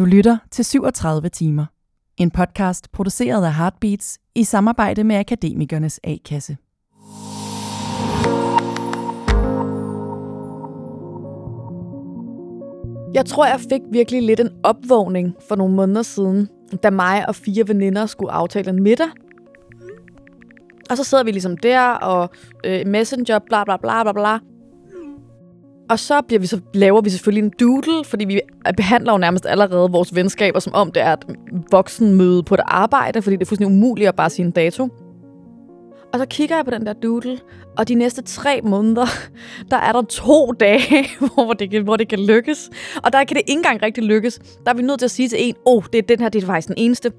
[0.00, 1.66] Du lytter til 37 timer.
[2.16, 6.56] En podcast produceret af Heartbeats i samarbejde med Akademikernes A-kasse.
[13.14, 16.48] Jeg tror, jeg fik virkelig lidt en opvågning for nogle måneder siden,
[16.82, 19.08] da mig og fire veninder skulle aftale en middag.
[20.90, 22.30] Og så sidder vi ligesom der, og
[22.66, 24.38] øh, messenger, bla bla bla bla bla.
[25.90, 28.40] Og så, bliver vi så laver vi selvfølgelig en doodle, fordi vi
[28.76, 31.24] behandler jo nærmest allerede vores venskaber, som om det er et
[31.70, 34.88] voksenmøde på et arbejde, fordi det er fuldstændig umuligt at bare sige en dato.
[36.12, 37.38] Og så kigger jeg på den der doodle,
[37.78, 39.06] og de næste tre måneder,
[39.70, 42.70] der er der to dage, hvor det, kan, hvor det kan lykkes.
[43.04, 44.38] Og der kan det ikke engang rigtig lykkes.
[44.38, 46.28] Der er vi nødt til at sige til en, åh, oh, det er den her,
[46.28, 47.12] det er faktisk den eneste.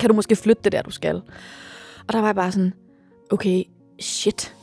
[0.00, 1.16] Kan du måske flytte det der, du skal?
[2.08, 2.72] Og der var jeg bare sådan,
[3.30, 3.62] okay,
[4.00, 4.54] shit.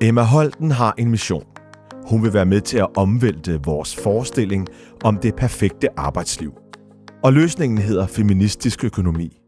[0.00, 1.44] Emma Holten har en mission.
[2.08, 4.66] Hun vil være med til at omvælte vores forestilling
[5.04, 6.52] om det perfekte arbejdsliv.
[7.22, 9.40] Og løsningen hedder feministisk økonomi.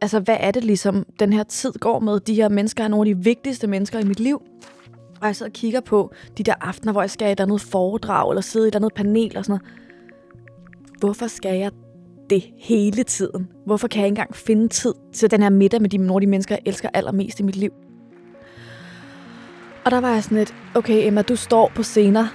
[0.00, 2.20] Altså, hvad er det ligesom, den her tid går med?
[2.20, 4.42] De her mennesker er nogle af de vigtigste mennesker i mit liv.
[5.20, 7.60] Og jeg sidder og kigger på de der aftener, hvor jeg skal i et andet
[7.60, 9.78] foredrag, eller sidde i et andet panel og sådan noget.
[10.98, 11.70] Hvorfor skal jeg
[12.30, 13.48] det hele tiden?
[13.66, 16.20] Hvorfor kan jeg ikke engang finde tid til den her middag med de, nogle af
[16.20, 17.72] de mennesker, jeg elsker allermest i mit liv?
[19.88, 22.26] Og der var jeg sådan lidt, okay Emma, du står på scener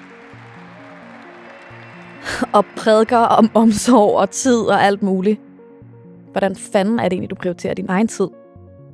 [2.53, 5.41] og prædiker om omsorg og tid og alt muligt.
[6.31, 8.27] Hvordan fanden er det egentlig, du prioriterer din egen tid?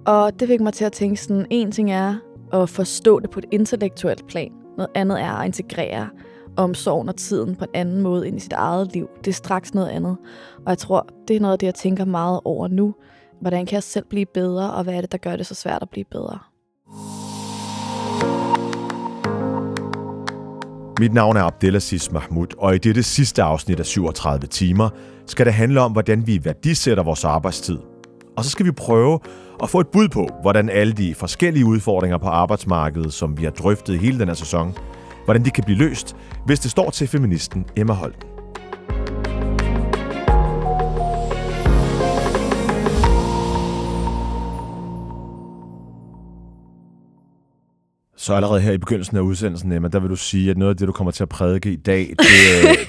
[0.05, 2.15] Og det fik mig til at tænke sådan, en ting er
[2.53, 4.51] at forstå det på et intellektuelt plan.
[4.77, 6.09] Noget andet er at integrere
[6.57, 9.09] omsorgen og tiden på en anden måde ind i sit eget liv.
[9.17, 10.17] Det er straks noget andet.
[10.57, 12.95] Og jeg tror, det er noget af det, jeg tænker meget over nu.
[13.41, 15.81] Hvordan kan jeg selv blive bedre, og hvad er det, der gør det så svært
[15.81, 16.39] at blive bedre?
[20.99, 24.89] Mit navn er Abdelaziz Mahmoud, og i dette sidste afsnit af 37 timer
[25.25, 27.77] skal det handle om, hvordan vi værdisætter vores arbejdstid.
[28.37, 29.19] Og så skal vi prøve
[29.63, 33.51] at få et bud på, hvordan alle de forskellige udfordringer på arbejdsmarkedet, som vi har
[33.51, 34.77] drøftet hele den her sæson,
[35.25, 36.15] hvordan de kan blive løst,
[36.45, 38.29] hvis det står til feministen Emma Holten.
[48.21, 50.77] Så allerede her i begyndelsen af udsendelsen, Emma, der vil du sige, at noget af
[50.77, 52.17] det, du kommer til at prædike i dag, det,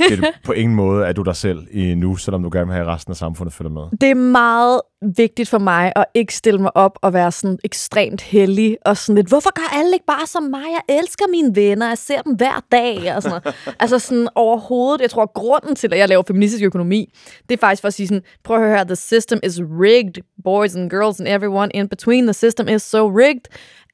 [0.09, 2.75] det er på ingen måde, at du dig selv i nu, selvom du gerne vil
[2.75, 3.83] have resten af samfundet følge med.
[4.01, 4.81] Det er meget
[5.17, 9.15] vigtigt for mig at ikke stille mig op og være sådan ekstremt heldig og sådan
[9.15, 10.65] lidt, hvorfor gør alle ikke bare som mig?
[10.71, 13.57] Jeg elsker mine venner, jeg ser dem hver dag og sådan noget.
[13.83, 17.13] altså sådan overhovedet, jeg tror, grunden til, at jeg laver feministisk økonomi,
[17.49, 20.23] det er faktisk for at sige sådan, prøv at høre her, the system is rigged,
[20.45, 23.45] boys and girls and everyone in between, the system is so rigged,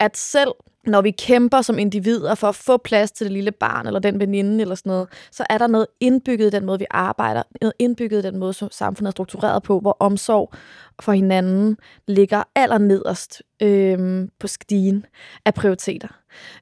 [0.01, 0.53] at selv
[0.87, 4.21] når vi kæmper som individer for at få plads til det lille barn, eller den
[4.21, 7.73] veninde, eller sådan noget, så er der noget indbygget i den måde, vi arbejder, noget
[7.79, 10.53] indbygget i den måde, som samfundet er struktureret på, hvor omsorg
[11.01, 11.77] for hinanden
[12.09, 15.07] ligger allernederst øhm, på stigen
[15.45, 16.09] af prioriteter.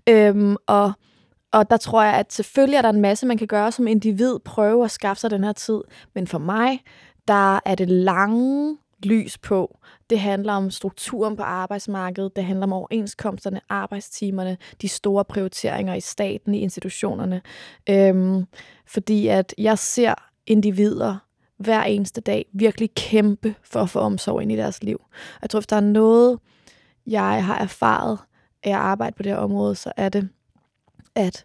[0.08, 0.92] Øhm, og
[1.52, 4.38] og der tror jeg, at selvfølgelig er der en masse, man kan gøre som individ,
[4.44, 5.80] prøve at skaffe sig den her tid.
[6.14, 6.80] Men for mig,
[7.28, 9.78] der er det lange lys på.
[10.10, 16.00] Det handler om strukturen på arbejdsmarkedet, det handler om overenskomsterne, arbejdstimerne, de store prioriteringer i
[16.00, 17.42] staten, i institutionerne.
[17.90, 18.44] Øhm,
[18.86, 20.14] fordi at jeg ser
[20.46, 21.16] individer
[21.56, 25.00] hver eneste dag virkelig kæmpe for at få omsorg ind i deres liv.
[25.42, 26.38] Jeg tror, hvis der er noget,
[27.06, 28.18] jeg har erfaret
[28.62, 30.28] af at arbejde på det her område, så er det,
[31.14, 31.44] at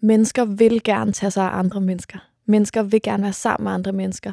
[0.00, 2.18] mennesker vil gerne tage sig af andre mennesker.
[2.46, 4.32] Mennesker vil gerne være sammen med andre mennesker.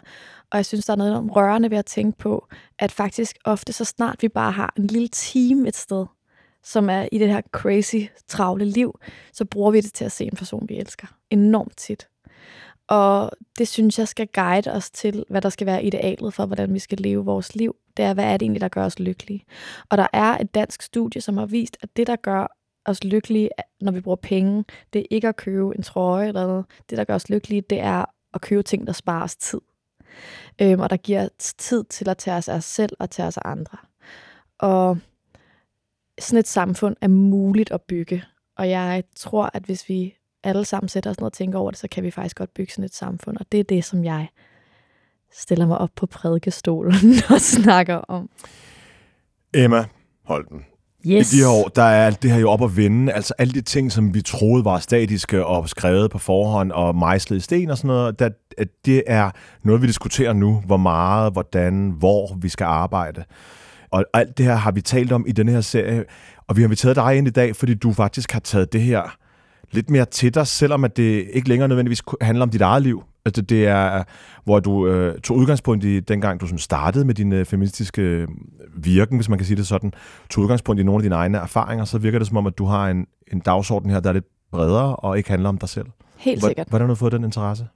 [0.52, 2.48] Og jeg synes, der er noget om rørende ved at tænke på,
[2.80, 6.06] at faktisk ofte så snart vi bare har en lille team et sted,
[6.64, 9.00] som er i det her crazy, travle liv,
[9.34, 11.08] så bruger vi det til at se en person, vi elsker.
[11.30, 12.08] Enormt tit.
[12.88, 16.74] Og det synes jeg skal guide os til, hvad der skal være idealet for, hvordan
[16.74, 17.76] vi skal leve vores liv.
[17.98, 19.46] Det er, hvad er det egentlig, der gør os lykkelige?
[19.90, 23.50] Og der er et dansk studie, som har vist, at det, der gør os lykkelige,
[23.82, 26.66] når vi bruger penge, det er ikke at købe en trøje eller noget.
[26.90, 29.62] Det, der gør os lykkelige, det er at købe ting, der sparer os tid.
[30.62, 33.38] Øhm, og der giver tid til at tage os af os selv og tage os
[33.38, 33.78] af andre.
[34.60, 34.98] Og
[36.20, 38.24] sådan et samfund er muligt at bygge.
[38.58, 41.80] Og jeg tror, at hvis vi alle sammen sætter os ned og tænker over det,
[41.80, 43.38] så kan vi faktisk godt bygge sådan et samfund.
[43.38, 44.28] Og det er det, som jeg
[45.32, 46.94] stiller mig op på prædikestolen
[47.34, 48.30] og snakker om.
[49.54, 49.86] Emma
[50.24, 50.66] Holten,
[51.08, 51.34] Yes.
[51.34, 53.14] I de her år, der er alt det her jo op at vende.
[53.14, 57.38] Altså alle de ting, som vi troede var statiske og skrevet på forhånd og mejslet
[57.38, 59.32] i sten og sådan noget, der, at det er
[59.64, 60.64] noget, vi diskuterer nu.
[60.66, 63.24] Hvor meget, hvordan, hvor vi skal arbejde.
[63.92, 66.04] Og alt det her har vi talt om i den her serie.
[66.48, 69.18] Og vi har inviteret dig ind i dag, fordi du faktisk har taget det her
[69.72, 73.04] lidt mere til dig, selvom at det ikke længere nødvendigvis handler om dit eget liv.
[73.26, 74.04] Altså, det er,
[74.44, 78.28] hvor du øh, tog udgangspunkt i, dengang du sådan startede med din øh, feministiske øh,
[78.76, 79.94] virken, hvis man kan sige det sådan,
[80.30, 82.66] tog udgangspunkt i nogle af dine egne erfaringer, så virker det som om, at du
[82.66, 85.88] har en, en dagsorden her, der er lidt bredere og ikke handler om dig selv.
[86.18, 86.68] Helt sikkert.
[86.68, 87.68] Hvordan har du fået den interesse?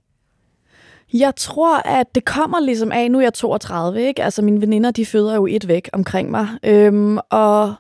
[1.14, 4.24] Jeg tror, at det kommer ligesom af, nu er jeg 32, ikke?
[4.24, 6.48] Altså mine veninder, de føder jo et væk omkring mig.
[6.64, 7.74] Øhm, og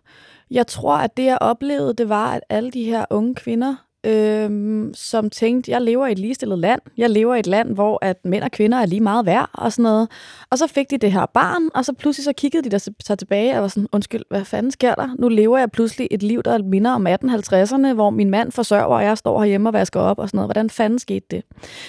[0.52, 4.94] jeg tror, at det jeg oplevede, det var, at alle de her unge kvinder, øhm,
[4.94, 6.82] som tænkte, jeg lever i et ligestillet land.
[6.98, 9.72] Jeg lever i et land, hvor at mænd og kvinder er lige meget værd og
[9.72, 10.10] sådan noget.
[10.50, 13.18] Og så fik de det her barn, og så pludselig så kiggede de der sig
[13.18, 15.16] tilbage og var sådan, undskyld, hvad fanden sker der?
[15.20, 19.04] Nu lever jeg pludselig et liv, der minder om 1850'erne, hvor min mand forsørger, og
[19.04, 20.48] jeg står herhjemme og vasker op og sådan noget.
[20.48, 21.44] Hvordan fanden skete det?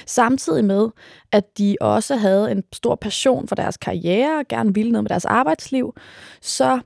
[0.06, 0.88] Samtidig med,
[1.32, 5.08] at de også havde en stor passion for deres karriere og gerne ville noget med
[5.08, 5.94] deres arbejdsliv,
[6.40, 6.80] så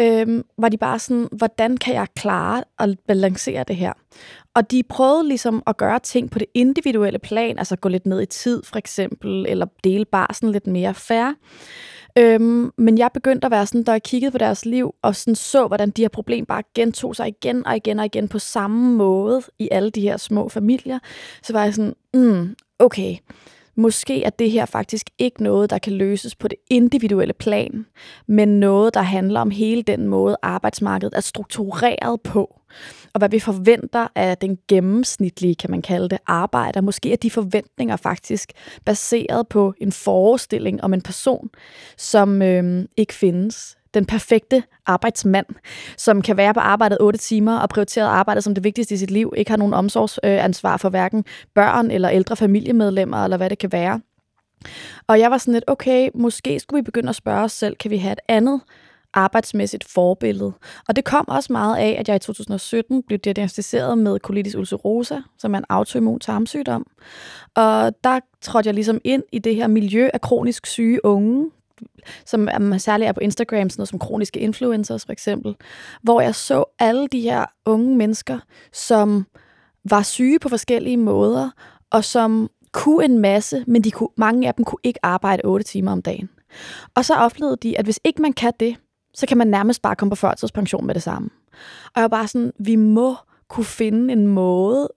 [0.00, 3.92] øhm, var de bare sådan, hvordan kan jeg klare at balancere det her?
[4.54, 8.22] Og de prøvede ligesom at gøre ting på det individuelle plan, altså gå lidt ned
[8.22, 11.34] i tid for eksempel, eller dele barsen lidt mere færre.
[12.18, 15.34] Øhm, men jeg begyndte at være sådan, da jeg kiggede på deres liv, og sådan
[15.34, 18.96] så, hvordan de her problemer bare gentog sig igen og igen og igen på samme
[18.96, 20.98] måde i alle de her små familier,
[21.42, 23.16] så var jeg sådan, mm, okay,
[23.76, 27.86] måske er det her faktisk ikke noget, der kan løses på det individuelle plan,
[28.26, 32.60] men noget, der handler om hele den måde, arbejdsmarkedet er struktureret på.
[33.14, 36.80] Og hvad vi forventer af den gennemsnitlige, kan man kalde det, arbejder.
[36.80, 38.52] Måske er de forventninger faktisk
[38.84, 41.50] baseret på en forestilling om en person,
[41.96, 45.46] som øh, ikke findes den perfekte arbejdsmand,
[45.96, 49.10] som kan være på arbejdet 8 timer og prioritere arbejdet som det vigtigste i sit
[49.10, 53.72] liv, ikke har nogen omsorgsansvar for hverken børn eller ældre familiemedlemmer, eller hvad det kan
[53.72, 54.00] være.
[55.06, 57.90] Og jeg var sådan lidt, okay, måske skulle vi begynde at spørge os selv, kan
[57.90, 58.60] vi have et andet
[59.14, 60.52] arbejdsmæssigt forbillede.
[60.88, 65.18] Og det kom også meget af, at jeg i 2017 blev diagnostiseret med colitis ulcerosa,
[65.38, 66.86] som er en autoimmun tarmsygdom.
[67.54, 71.50] Og der trådte jeg ligesom ind i det her miljø af kronisk syge unge,
[72.26, 75.56] som er, særligt er på Instagram, sådan noget som kroniske influencers for eksempel,
[76.02, 78.38] hvor jeg så alle de her unge mennesker,
[78.72, 79.26] som
[79.90, 81.50] var syge på forskellige måder,
[81.90, 85.64] og som kunne en masse, men de kunne, mange af dem kunne ikke arbejde 8
[85.64, 86.28] timer om dagen.
[86.94, 88.76] Og så oplevede de, at hvis ikke man kan det,
[89.14, 91.30] så kan man nærmest bare komme på førtidspension med det samme.
[91.84, 93.16] Og jeg var bare sådan, vi må
[93.48, 94.88] kunne finde en måde,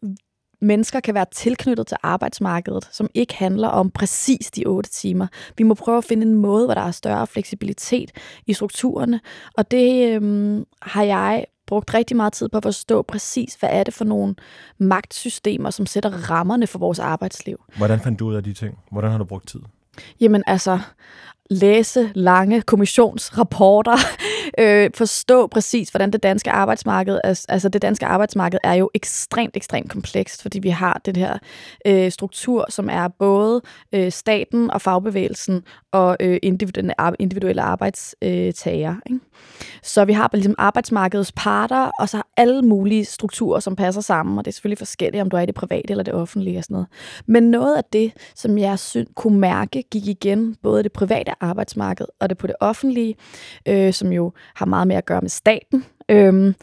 [0.63, 5.27] mennesker kan være tilknyttet til arbejdsmarkedet, som ikke handler om præcis de otte timer.
[5.57, 8.11] Vi må prøve at finde en måde, hvor der er større fleksibilitet
[8.47, 9.19] i strukturerne,
[9.57, 13.83] og det øhm, har jeg brugt rigtig meget tid på at forstå præcis, hvad er
[13.83, 14.35] det for nogle
[14.77, 17.63] magtsystemer, som sætter rammerne for vores arbejdsliv.
[17.77, 18.77] Hvordan fandt du ud af de ting?
[18.91, 19.59] Hvordan har du brugt tid?
[20.19, 20.79] Jamen altså,
[21.49, 23.97] læse lange kommissionsrapporter,
[24.59, 29.91] øh, forstå præcis, hvordan det danske arbejdsmarked, altså det danske arbejdsmarked er jo ekstremt, ekstremt
[29.91, 31.37] komplekst, fordi vi har den her
[31.87, 33.61] øh, struktur, som er både
[33.93, 38.95] øh, staten og fagbevægelsen og øh, individuelle, individuelle arbejdstager.
[39.05, 39.19] Ikke?
[39.83, 44.37] Så vi har ligesom arbejdsmarkedets parter, og så har alle mulige strukturer, som passer sammen,
[44.37, 46.63] og det er selvfølgelig forskelligt, om du er i det private eller det offentlige og
[46.63, 46.87] sådan noget.
[47.25, 52.05] Men noget af det, som jeg synes, kunne mærke, gik igen både det private arbejdsmarked
[52.19, 53.15] og det på det offentlige,
[53.67, 56.55] øh, som jo har meget mere at gøre med staten, øhm,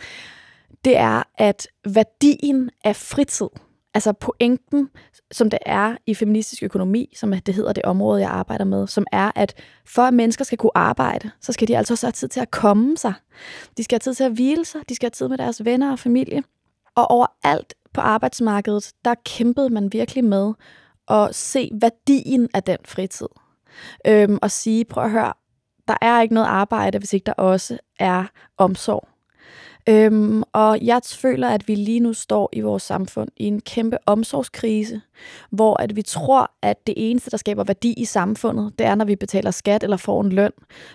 [0.85, 3.49] det er, at værdien af fritid,
[3.95, 4.89] altså pointen,
[5.31, 9.05] som det er i feministisk økonomi, som det hedder det område, jeg arbejder med, som
[9.13, 9.55] er, at
[9.87, 12.51] for at mennesker skal kunne arbejde, så skal de altså også have tid til at
[12.51, 13.13] komme sig.
[13.77, 15.93] De skal have tid til at hvile sig, de skal have tid med deres venner
[15.93, 16.43] og familie.
[16.97, 20.53] Og overalt på arbejdsmarkedet, der kæmpede man virkelig med
[21.09, 23.29] at se værdien af den fritid.
[24.07, 25.33] Øhm, og sige, prøv at høre,
[25.91, 28.25] der er ikke noget arbejde, hvis ikke der også er
[28.59, 29.09] omsorg.
[29.89, 33.99] Øhm, og jeg føler, at vi lige nu står i vores samfund i en kæmpe
[34.07, 35.01] omsorgskrise,
[35.51, 39.05] hvor at vi tror, at det eneste, der skaber værdi i samfundet, det er, når
[39.05, 40.53] vi betaler skat eller får en løn.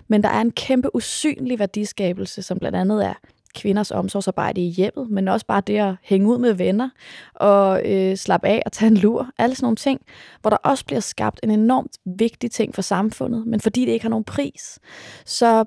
[0.07, 3.13] Men der er en kæmpe usynlig værdiskabelse, som blandt andet er
[3.55, 6.89] kvinders omsorgsarbejde i hjemmet, men også bare det at hænge ud med venner
[7.33, 9.29] og øh, slappe af og tage en lur.
[9.37, 10.01] Alle sådan nogle ting,
[10.41, 14.05] hvor der også bliver skabt en enormt vigtig ting for samfundet, men fordi det ikke
[14.05, 14.79] har nogen pris,
[15.25, 15.65] så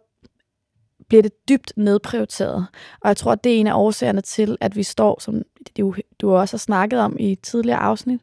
[1.09, 2.67] bliver det dybt nedprioriteret.
[3.01, 5.43] Og jeg tror, at det er en af årsagerne til, at vi står, som
[5.79, 8.21] du, du også har snakket om i tidligere afsnit,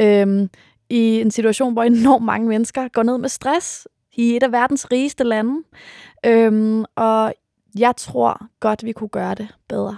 [0.00, 0.50] øhm,
[0.90, 4.92] i en situation, hvor enormt mange mennesker går ned med stress i et af verdens
[4.92, 5.62] rigeste lande.
[6.26, 7.34] Øhm, og
[7.78, 9.96] jeg tror godt, vi kunne gøre det bedre.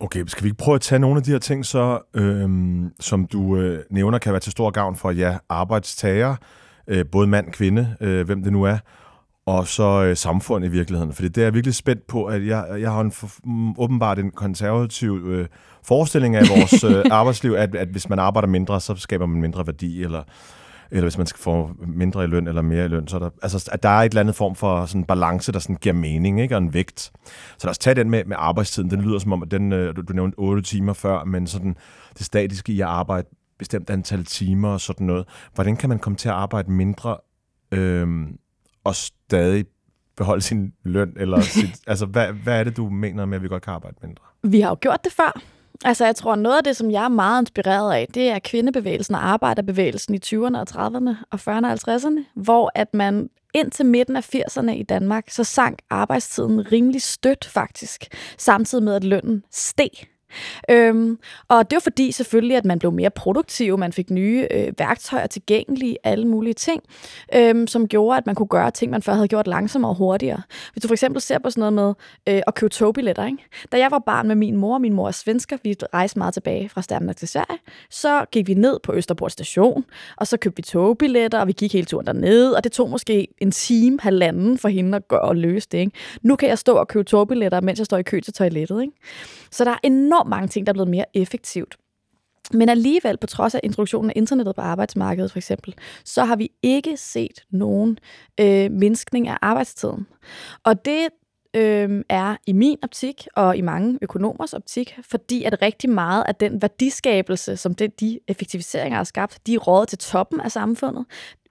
[0.00, 3.26] Okay, skal vi ikke prøve at tage nogle af de her ting, så, øhm, som
[3.26, 6.36] du øh, nævner, kan være til stor gavn for ja, arbejdstager,
[6.86, 8.78] øh, både mand, kvinde, øh, hvem det nu er,
[9.46, 11.12] og så øh, samfund i virkeligheden.
[11.12, 14.18] Fordi det er jeg virkelig spændt på, at jeg, jeg har en for, mm, åbenbart
[14.18, 15.48] en konservativ øh,
[15.82, 19.66] forestilling af vores øh, arbejdsliv, at, at hvis man arbejder mindre, så skaber man mindre
[19.66, 20.22] værdi, eller,
[20.90, 23.30] eller hvis man skal få mindre i løn eller mere i løn, så er der,
[23.42, 26.40] altså, at der er et eller andet form for sådan balance, der sådan giver mening,
[26.40, 26.56] ikke?
[26.56, 27.00] og en vægt.
[27.58, 28.90] Så lad os tage den med, med arbejdstiden.
[28.90, 31.76] Den lyder som om, at den, øh, du, du nævnte 8 timer før, men sådan
[32.18, 33.28] det statiske i at arbejde
[33.58, 35.24] bestemt antal timer og sådan noget.
[35.54, 37.16] Hvordan kan man komme til at arbejde mindre
[37.72, 38.08] øh,
[38.84, 39.64] og stadig
[40.16, 41.12] beholde sin løn?
[41.16, 43.96] Eller sit, altså, hvad, hvad er det, du mener med, at vi godt kan arbejde
[44.02, 44.24] mindre?
[44.42, 45.40] Vi har jo gjort det før.
[45.84, 49.14] Altså, jeg tror, noget af det, som jeg er meget inspireret af, det er kvindebevægelsen
[49.14, 54.16] og arbejderbevægelsen i 20'erne og 30'erne og 40'erne og 50'erne, hvor at man indtil midten
[54.16, 59.90] af 80'erne i Danmark, så sank arbejdstiden rimelig stødt faktisk, samtidig med, at lønnen steg.
[60.70, 61.18] Øhm,
[61.48, 65.26] og det var fordi selvfølgelig, at man blev mere produktiv, man fik nye øh, værktøjer
[65.26, 66.82] tilgængelige, alle mulige ting,
[67.34, 70.42] øhm, som gjorde, at man kunne gøre ting, man før havde gjort langsommere og hurtigere.
[70.72, 71.96] Hvis du for eksempel ser på sådan noget
[72.26, 73.38] med øh, at købe togbilletter, ikke?
[73.72, 76.68] Da jeg var barn med min mor, min mor er svensker, vi rejste meget tilbage
[76.68, 77.58] fra Danmark til Sverige,
[77.90, 79.84] så gik vi ned på Østerport station,
[80.16, 83.28] og så købte vi togbilletter, og vi gik hele turen derned, og det tog måske
[83.38, 85.78] en time, halvanden for hende at gøre og løse det.
[85.78, 85.92] Ikke?
[86.22, 88.82] Nu kan jeg stå og købe togbilletter, mens jeg står i kø til toilettet.
[88.82, 88.92] Ikke?
[89.50, 91.76] Så der er enormt mange ting, der er blevet mere effektivt.
[92.52, 95.74] Men alligevel, på trods af introduktionen af internettet på arbejdsmarkedet for eksempel,
[96.04, 97.98] så har vi ikke set nogen
[98.40, 100.06] øh, mindskning af arbejdstiden.
[100.64, 101.08] Og det
[101.56, 106.34] øh, er i min optik og i mange økonomers optik, fordi at rigtig meget af
[106.34, 111.04] den værdiskabelse, som det, de effektiviseringer har skabt, de er rådet til toppen af samfundet.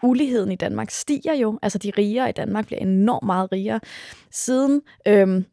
[0.04, 3.80] Uligheden i Danmark stiger jo, altså de rigere i Danmark bliver enormt meget rigere.
[4.32, 5.44] Siden øh,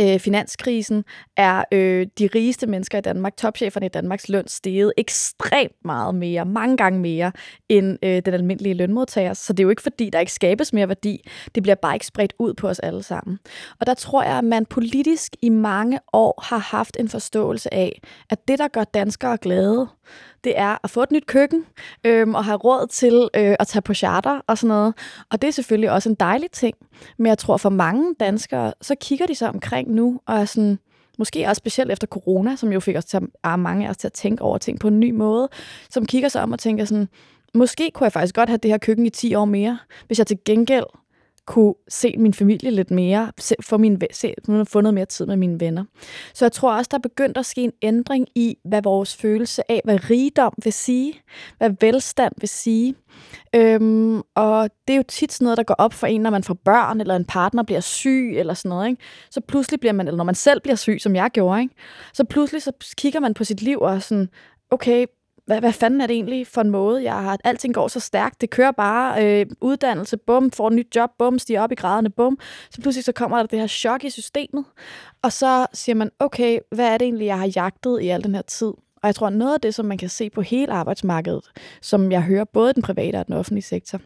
[0.00, 1.04] øh, finanskrisen
[1.36, 6.44] er øh, de rigeste mennesker i Danmark, topcheferne i Danmarks løn, steget ekstremt meget mere,
[6.44, 7.32] mange gange mere,
[7.68, 9.34] end øh, den almindelige lønmodtager.
[9.34, 11.28] Så det er jo ikke fordi, der ikke skabes mere værdi.
[11.54, 13.38] Det bliver bare ikke spredt ud på os alle sammen.
[13.80, 18.00] Og der tror jeg, at man politisk i mange år har haft en forståelse af,
[18.30, 19.88] at det, der gør danskere glade,
[20.44, 21.64] det er at få et nyt køkken
[22.04, 24.94] øhm, og have råd til øh, at tage på charter og sådan noget.
[25.30, 26.74] Og det er selvfølgelig også en dejlig ting.
[27.16, 30.78] Men jeg tror for mange danskere, så kigger de sig omkring nu og er sådan,
[31.18, 33.96] måske også specielt efter corona, som jo fik os til at, ah, mange af os
[33.96, 35.48] til at tænke over ting på en ny måde,
[35.90, 37.08] som kigger sig om og tænker sådan,
[37.54, 40.26] måske kunne jeg faktisk godt have det her køkken i 10 år mere, hvis jeg
[40.26, 40.84] til gengæld
[41.48, 45.36] kunne se min familie lidt mere, se, få, min, se, få noget mere tid med
[45.36, 45.84] mine venner.
[46.34, 49.70] Så jeg tror også, der er begyndt at ske en ændring i, hvad vores følelse
[49.70, 51.20] af, hvad rigdom vil sige,
[51.58, 52.94] hvad velstand vil sige.
[53.54, 56.44] Øhm, og det er jo tit sådan noget, der går op for en, når man
[56.44, 58.88] får børn, eller en partner bliver syg, eller sådan noget.
[58.88, 59.02] Ikke?
[59.30, 61.74] Så pludselig bliver man, eller når man selv bliver syg, som jeg gjorde, ikke?
[62.12, 64.28] så pludselig så kigger man på sit liv og sådan,
[64.70, 65.06] okay,
[65.48, 67.02] hvad, hvad fanden er det egentlig for en måde?
[67.02, 70.96] Jeg har, alting går så stærkt, det kører bare, øh, uddannelse, bum, får et nyt
[70.96, 72.38] job, bum, stiger op i graderne, bum.
[72.70, 74.64] Så pludselig så kommer der det her chok i systemet,
[75.22, 78.34] og så siger man, okay, hvad er det egentlig, jeg har jagtet i al den
[78.34, 78.72] her tid?
[79.02, 81.44] Og jeg tror, noget af det, som man kan se på hele arbejdsmarkedet,
[81.82, 84.00] som jeg hører både den private og den offentlige sektor,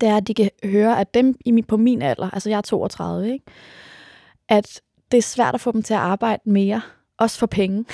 [0.00, 1.34] det er, at de kan høre, at dem
[1.68, 3.44] på min alder, altså jeg er 32, ikke?
[4.48, 4.80] at
[5.12, 6.80] det er svært at få dem til at arbejde mere,
[7.18, 7.84] også for penge.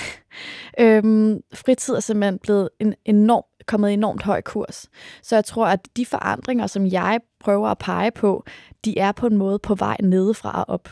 [0.79, 4.87] øhm, fritid er simpelthen blevet en enorm, kommet enormt høj kurs.
[5.23, 8.43] Så jeg tror, at de forandringer, som jeg prøver at pege på,
[8.85, 10.89] de er på en måde på vej nedefra og op.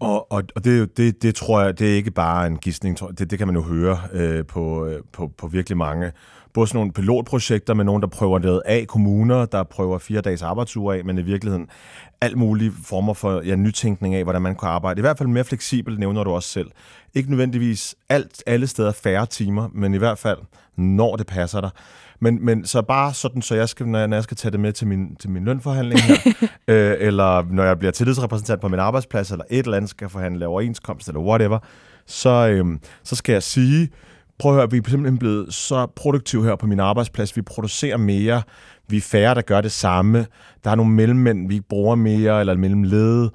[0.00, 2.98] Og, og, og det, det, det tror jeg, det er ikke bare en gidsning.
[3.18, 6.12] Det, det kan man jo høre øh, på, øh, på, på virkelig mange
[6.58, 10.42] både sådan nogle pilotprojekter med nogen, der prøver det af, kommuner, der prøver fire dages
[10.42, 11.68] arbejdsuge af, men i virkeligheden
[12.20, 14.98] alt mulige former for ja, nytænkning af, hvordan man kan arbejde.
[14.98, 16.70] I hvert fald mere fleksibelt, nævner du også selv.
[17.18, 20.38] Ikke nødvendigvis alt, alle steder færre timer, men i hvert fald,
[20.76, 21.70] når det passer dig.
[22.20, 24.60] Men, men så bare sådan, så jeg skal, når jeg, når jeg skal tage det
[24.60, 26.16] med til min, til min lønforhandling her,
[26.68, 30.46] øh, eller når jeg bliver tillidsrepræsentant på min arbejdsplads, eller et eller andet skal forhandle
[30.46, 31.58] overenskomst, eller whatever,
[32.06, 32.64] så, øh,
[33.04, 33.88] så skal jeg sige,
[34.38, 37.36] prøv at høre, vi er simpelthen blevet så produktive her på min arbejdsplads.
[37.36, 38.42] Vi producerer mere.
[38.88, 40.26] Vi er færre, der gør det samme.
[40.64, 43.28] Der er nogle mellemmænd, vi ikke bruger mere, eller mellemled.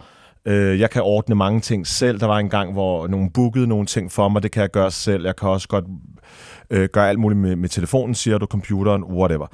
[0.45, 2.19] Øh, jeg kan ordne mange ting selv.
[2.19, 4.43] Der var en gang, hvor nogen bookede nogle ting for mig.
[4.43, 5.25] Det kan jeg gøre selv.
[5.25, 5.85] Jeg kan også godt
[6.69, 9.47] øh, gøre alt muligt med, med telefonen, siger du, computeren, whatever.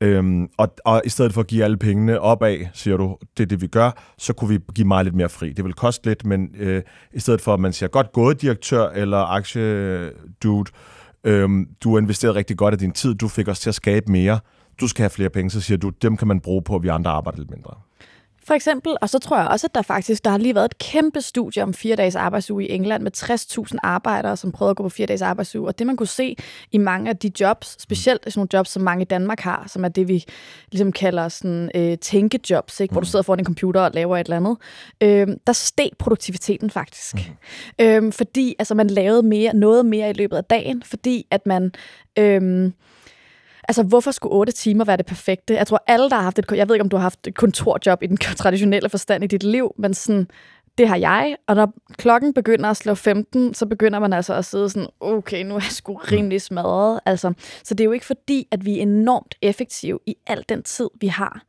[0.00, 3.46] Øhm, og, og i stedet for at give alle pengene opad, siger du, det er
[3.46, 5.52] det, vi gør, så kunne vi give mig lidt mere fri.
[5.52, 6.82] Det vil koste lidt, men øh,
[7.12, 10.70] i stedet for, at man siger, godt gået direktør eller aktiedude,
[11.24, 14.12] øhm, du har investeret rigtig godt af din tid, du fik os til at skabe
[14.12, 14.40] mere,
[14.80, 16.88] du skal have flere penge, så siger du, dem kan man bruge på, at vi
[16.88, 17.74] andre arbejder lidt mindre
[18.46, 18.96] for eksempel.
[19.00, 21.62] Og så tror jeg også, at der faktisk der har lige været et kæmpe studie
[21.62, 25.06] om fire dages arbejdsuge i England med 60.000 arbejdere, som prøvede at gå på fire
[25.06, 25.68] dages arbejdsuge.
[25.68, 26.36] Og det man kunne se
[26.72, 29.84] i mange af de jobs, specielt sådan nogle jobs, som mange i Danmark har, som
[29.84, 30.24] er det, vi
[30.72, 32.92] ligesom kalder sådan, øh, tænkejobs, ikke?
[32.92, 34.56] hvor du sidder foran en computer og laver et eller andet,
[35.00, 37.14] øh, der steg produktiviteten faktisk.
[37.78, 37.84] Mm.
[37.84, 41.72] Øh, fordi altså, man lavede mere, noget mere i løbet af dagen, fordi at man...
[42.18, 42.70] Øh,
[43.72, 45.54] Altså, hvorfor skulle 8 timer være det perfekte?
[45.54, 46.44] Jeg tror, alle, der har haft et...
[46.50, 49.42] Jeg ved ikke, om du har haft et kontorjob i den traditionelle forstand i dit
[49.42, 50.26] liv, men sådan,
[50.78, 54.44] det har jeg, og når klokken begynder at slå 15, så begynder man altså at
[54.44, 57.00] sidde sådan, okay, nu er jeg sgu rimelig smadret.
[57.06, 57.32] Altså,
[57.64, 60.88] så det er jo ikke fordi, at vi er enormt effektive i al den tid,
[61.00, 61.42] vi har.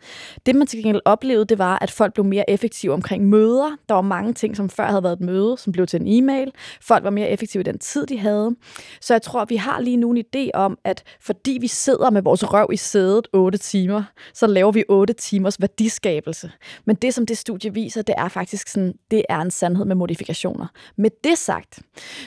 [0.45, 3.77] Det, man til gengæld oplevede, det var, at folk blev mere effektive omkring møder.
[3.89, 6.51] Der var mange ting, som før havde været et møde, som blev til en e-mail.
[6.81, 8.55] Folk var mere effektive i den tid, de havde.
[9.01, 12.09] Så jeg tror, at vi har lige nu en idé om, at fordi vi sidder
[12.09, 14.03] med vores røv i sædet 8 timer,
[14.33, 16.51] så laver vi 8 timers værdiskabelse.
[16.85, 19.95] Men det, som det studie viser, det er faktisk sådan, det er en sandhed med
[19.95, 20.67] modifikationer.
[20.95, 21.79] Med det sagt,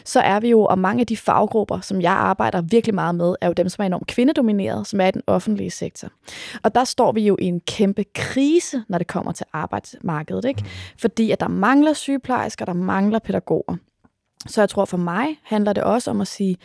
[0.05, 3.35] så er vi jo, og mange af de faggrupper, som jeg arbejder virkelig meget med,
[3.41, 6.09] er jo dem, som er enormt kvindedomineret, som er i den offentlige sektor.
[6.63, 10.63] Og der står vi jo i en kæmpe krise, når det kommer til arbejdsmarkedet, ikke?
[10.63, 10.69] Mm.
[10.99, 13.77] Fordi at der mangler sygeplejersker, der mangler pædagoger.
[14.47, 16.57] Så jeg tror for mig handler det også om at sige,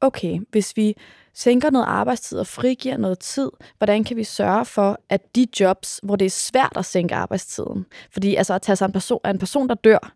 [0.00, 0.94] okay, hvis vi
[1.34, 6.00] sænker noget arbejdstid og frigiver noget tid, hvordan kan vi sørge for, at de jobs,
[6.02, 9.38] hvor det er svært at sænke arbejdstiden, fordi altså at tage sig en person, en
[9.38, 10.12] person der dør,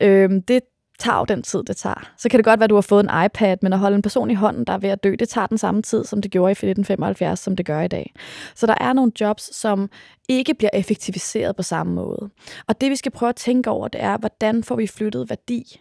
[0.00, 0.60] øh, det
[1.00, 2.10] tager jo den tid, det tager.
[2.18, 4.02] Så kan det godt være, at du har fået en iPad, men at holde en
[4.02, 6.30] person i hånden, der er ved at dø, det tager den samme tid, som det
[6.30, 8.12] gjorde i 1975, som det gør i dag.
[8.54, 9.90] Så der er nogle jobs, som
[10.28, 12.30] ikke bliver effektiviseret på samme måde.
[12.66, 15.80] Og det, vi skal prøve at tænke over, det er, hvordan får vi flyttet værdi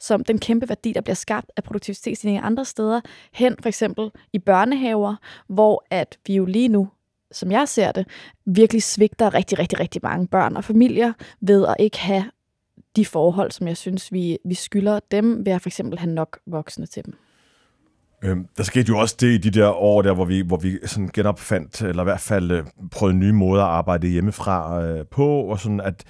[0.00, 3.00] som den kæmpe værdi, der bliver skabt af produktivitetsstigninger andre steder,
[3.32, 5.16] hen for eksempel i børnehaver,
[5.48, 6.88] hvor at vi jo lige nu
[7.32, 8.06] som jeg ser det,
[8.46, 12.24] virkelig svigter rigtig, rigtig, rigtig mange børn og familier ved at ikke have
[12.96, 16.38] de forhold, som jeg synes, vi, vi skylder dem ved at for eksempel have nok
[16.46, 17.14] voksne til dem.
[18.24, 20.78] Øhm, der skete jo også det i de der år, der, hvor vi, hvor vi
[20.86, 25.26] sådan genopfandt, eller i hvert fald øh, prøvede nye måder at arbejde hjemmefra øh, på,
[25.26, 26.04] og sådan at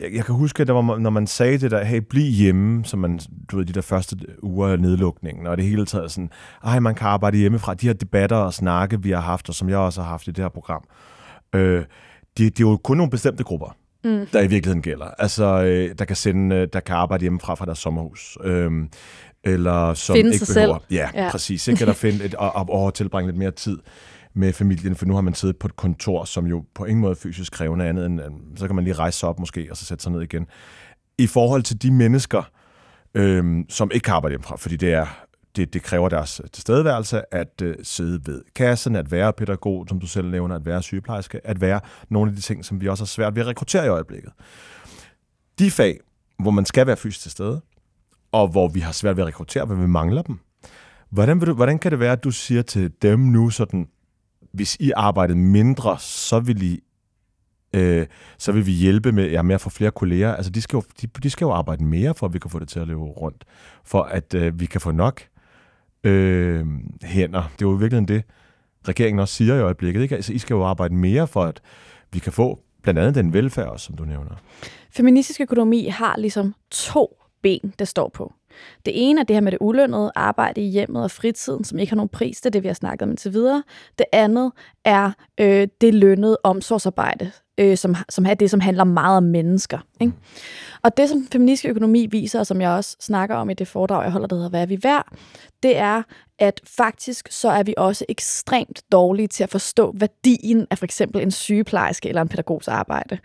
[0.00, 2.84] jeg, jeg kan huske, at der var, når man sagde det der, hey, bliv hjemme,
[2.84, 3.20] som man,
[3.50, 6.30] du ved, de der første uger af nedlukningen, og det hele taget sådan,
[6.64, 7.74] ej, man kan arbejde hjemmefra.
[7.74, 10.30] De her debatter og snakke, vi har haft, og som jeg også har haft i
[10.30, 10.84] det her program,
[11.54, 11.84] øh,
[12.38, 14.26] det, det er jo kun nogle bestemte grupper, mm.
[14.32, 15.06] der i virkeligheden gælder.
[15.18, 18.38] Altså, øh, der kan sende, øh, der kan arbejde hjemmefra fra deres sommerhus.
[18.44, 18.70] Øh,
[19.44, 20.78] eller som finde ikke behøver.
[20.78, 20.98] Selv.
[20.98, 21.68] Ja, ja, præcis.
[21.68, 21.80] Ikke?
[21.80, 23.78] Eller finde et, og, og, og tilbringe lidt mere tid
[24.34, 27.16] med familien, for nu har man siddet på et kontor, som jo på ingen måde
[27.16, 28.20] fysisk krævende andet end,
[28.56, 30.46] så kan man lige rejse sig op måske, og så sætte sig ned igen.
[31.18, 32.42] I forhold til de mennesker,
[33.14, 35.06] øh, som ikke kan arbejde hjemmefra, fordi det er
[35.56, 40.06] det, det kræver deres tilstedeværelse at øh, sidde ved kassen, at være pædagog, som du
[40.06, 43.06] selv nævner, at være sygeplejerske, at være nogle af de ting, som vi også har
[43.06, 44.32] svært ved at rekruttere i øjeblikket.
[45.58, 45.98] De fag,
[46.38, 47.60] hvor man skal være fysisk til stede,
[48.32, 50.38] og hvor vi har svært ved at rekruttere, hvor vi mangler dem.
[51.10, 53.88] Hvordan, vil du, hvordan kan det være, at du siger til dem nu sådan,
[54.52, 56.80] hvis I arbejdede mindre, så vil I
[57.74, 58.06] øh,
[58.38, 60.34] så vil vi hjælpe med, ja, med at få flere kolleger.
[60.34, 62.58] Altså, de skal, jo, de, de skal jo arbejde mere, for at vi kan få
[62.58, 63.44] det til at løbe rundt.
[63.84, 65.22] For at øh, vi kan få nok
[66.04, 66.66] øh,
[67.02, 67.42] hænder.
[67.42, 68.22] Det er jo virkelig det,
[68.88, 70.02] regeringen også siger i øjeblikket.
[70.02, 70.16] Ikke?
[70.16, 71.60] Altså, I skal jo arbejde mere, for at
[72.12, 74.30] vi kan få blandt andet den velfærd, som du nævner.
[74.90, 78.32] Feministisk økonomi har ligesom to ben, det står på.
[78.86, 81.90] Det ene er det her med det ulønnede arbejde i hjemmet og fritiden, som ikke
[81.90, 82.40] har nogen pris.
[82.40, 83.62] Det er det, vi har snakket om indtil videre.
[83.98, 84.52] Det andet
[84.84, 89.78] er øh, det lønnede omsorgsarbejde, øh, som, som er det, som handler meget om mennesker.
[90.00, 90.12] Ikke?
[90.82, 94.02] Og det, som feministisk økonomi viser, og som jeg også snakker om i det foredrag,
[94.02, 95.06] jeg holder, der hedder Hvad er vi værd?
[95.62, 96.02] Det er,
[96.38, 101.22] at faktisk så er vi også ekstremt dårlige til at forstå værdien af for eksempel
[101.22, 103.18] en sygeplejerske eller en pædagogs arbejde.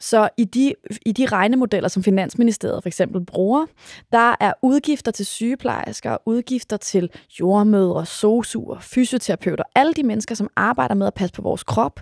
[0.00, 0.74] Så i de,
[1.06, 3.66] i de regnemodeller, som Finansministeriet for eksempel bruger,
[4.12, 7.10] der er udgifter til sygeplejersker, udgifter til
[7.40, 12.00] jordmødre, sosuer, fysioterapeuter, alle de mennesker, som arbejder med at passe på vores krop,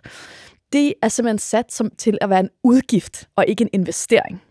[0.72, 4.42] det er simpelthen sat som, til at være en udgift og ikke en investering.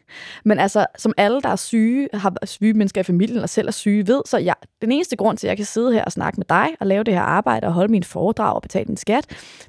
[0.46, 3.72] Men altså, som alle, der er syge, har syge mennesker i familien og selv er
[3.72, 6.38] syge, ved, så jeg, den eneste grund til, at jeg kan sidde her og snakke
[6.38, 9.26] med dig og lave det her arbejde og holde min foredrag og betale min skat,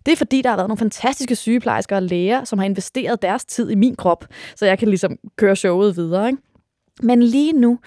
[0.07, 3.45] det er fordi, der har været nogle fantastiske sygeplejersker og læger, som har investeret deres
[3.45, 4.25] tid i min krop,
[4.57, 6.27] så jeg kan ligesom køre showet videre.
[6.27, 6.43] Ikke?
[7.03, 7.79] Men lige nu,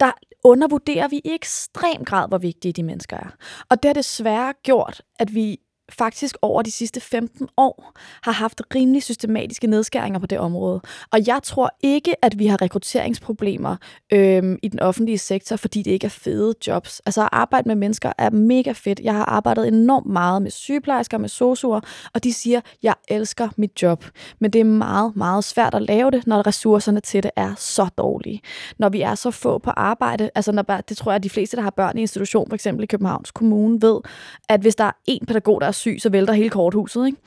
[0.00, 0.12] der
[0.44, 3.28] undervurderer vi i ekstrem grad, hvor vigtige de mennesker er.
[3.68, 5.58] Og det har desværre gjort, at vi
[5.90, 10.80] faktisk over de sidste 15 år har haft rimelig systematiske nedskæringer på det område.
[11.10, 13.76] Og jeg tror ikke, at vi har rekrutteringsproblemer
[14.12, 17.00] øhm, i den offentlige sektor, fordi det ikke er fede jobs.
[17.06, 19.00] Altså at arbejde med mennesker er mega fedt.
[19.00, 21.80] Jeg har arbejdet enormt meget med sygeplejersker, med sosuer,
[22.14, 24.04] og de siger, jeg elsker mit job.
[24.38, 27.88] Men det er meget, meget svært at lave det, når ressourcerne til det er så
[27.98, 28.40] dårlige.
[28.78, 31.56] Når vi er så få på arbejde, altså når, det tror jeg, at de fleste,
[31.56, 34.00] der har børn i institution, for eksempel i Københavns Kommune, ved,
[34.48, 37.06] at hvis der er en pædagog, der er syg, så vælter hele korthuset.
[37.06, 37.18] Ikke?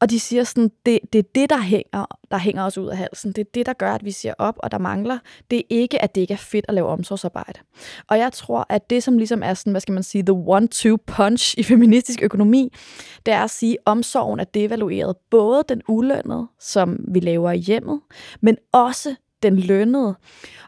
[0.00, 2.96] Og de siger sådan, det, det er det, der hænger, der hænger os ud af
[2.96, 3.32] halsen.
[3.32, 5.18] Det er det, der gør, at vi siger op, og der mangler.
[5.50, 7.60] Det er ikke, at det ikke er fedt at lave omsorgsarbejde.
[8.08, 10.96] Og jeg tror, at det, som ligesom er sådan, hvad skal man sige, the one-two
[11.06, 12.72] punch i feministisk økonomi,
[13.26, 15.16] det er at sige, at omsorgen er devalueret.
[15.30, 18.00] Både den ulønnede, som vi laver i hjemmet,
[18.40, 19.14] men også
[19.44, 20.14] den lønnede.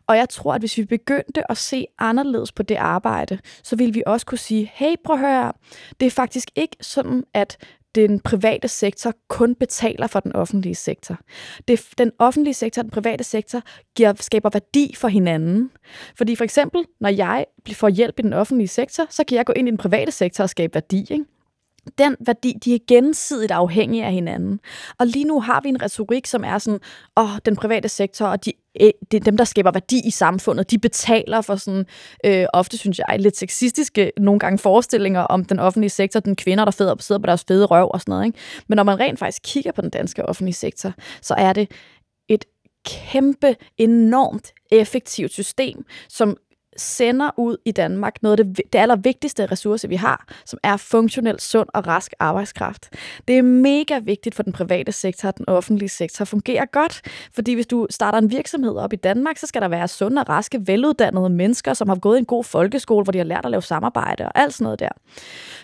[0.07, 3.95] Og jeg tror, at hvis vi begyndte at se anderledes på det arbejde, så ville
[3.95, 5.53] vi også kunne sige, hey, prøv at høre,
[6.01, 7.59] det er faktisk ikke sådan, at
[7.95, 11.19] den private sektor kun betaler for den offentlige sektor.
[11.69, 13.63] Det, den offentlige sektor og den private sektor
[13.97, 15.71] giver, skaber værdi for hinanden.
[16.17, 19.53] Fordi for eksempel, når jeg får hjælp i den offentlige sektor, så kan jeg gå
[19.53, 21.07] ind i den private sektor og skabe værdi.
[21.11, 21.25] Ikke?
[21.99, 24.61] Den værdi, de er gensidigt afhængige af hinanden.
[24.99, 26.81] Og lige nu har vi en retorik, som er sådan,
[27.17, 30.71] åh, den private sektor og de eh, det er dem, der skaber værdi i samfundet.
[30.71, 31.87] De betaler for sådan,
[32.25, 36.65] øh, ofte synes jeg, lidt sexistiske nogle gange forestillinger om den offentlige sektor, den kvinder,
[36.65, 38.27] der fedder, sidder på deres fede røv og sådan noget.
[38.27, 38.39] Ikke?
[38.69, 41.71] Men når man rent faktisk kigger på den danske offentlige sektor, så er det
[42.29, 42.45] et
[42.87, 46.37] kæmpe, enormt effektivt system, som
[46.77, 51.41] sender ud i Danmark noget af det, det allervigtigste ressource, vi har, som er funktionel,
[51.41, 52.91] sund og rask arbejdskraft.
[53.29, 57.03] Det er mega vigtigt for den private sektor, at den offentlige sektor fungerer godt,
[57.35, 60.29] fordi hvis du starter en virksomhed op i Danmark, så skal der være sunde og
[60.29, 63.51] raske, veluddannede mennesker, som har gået i en god folkeskole, hvor de har lært at
[63.51, 64.89] lave samarbejde og alt sådan noget der.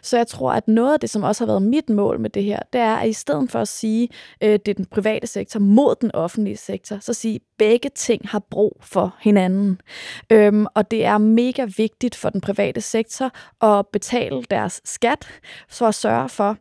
[0.03, 2.45] Så jeg tror, at noget af det, som også har været mit mål med det
[2.45, 4.09] her, det er, at i stedet for at sige,
[4.43, 8.39] øh, det er den private sektor mod den offentlige sektor, så sige, begge ting har
[8.51, 9.81] brug for hinanden.
[10.31, 13.31] Øhm, og det er mega vigtigt for den private sektor
[13.65, 15.29] at betale deres skat,
[15.69, 16.57] så at sørge for,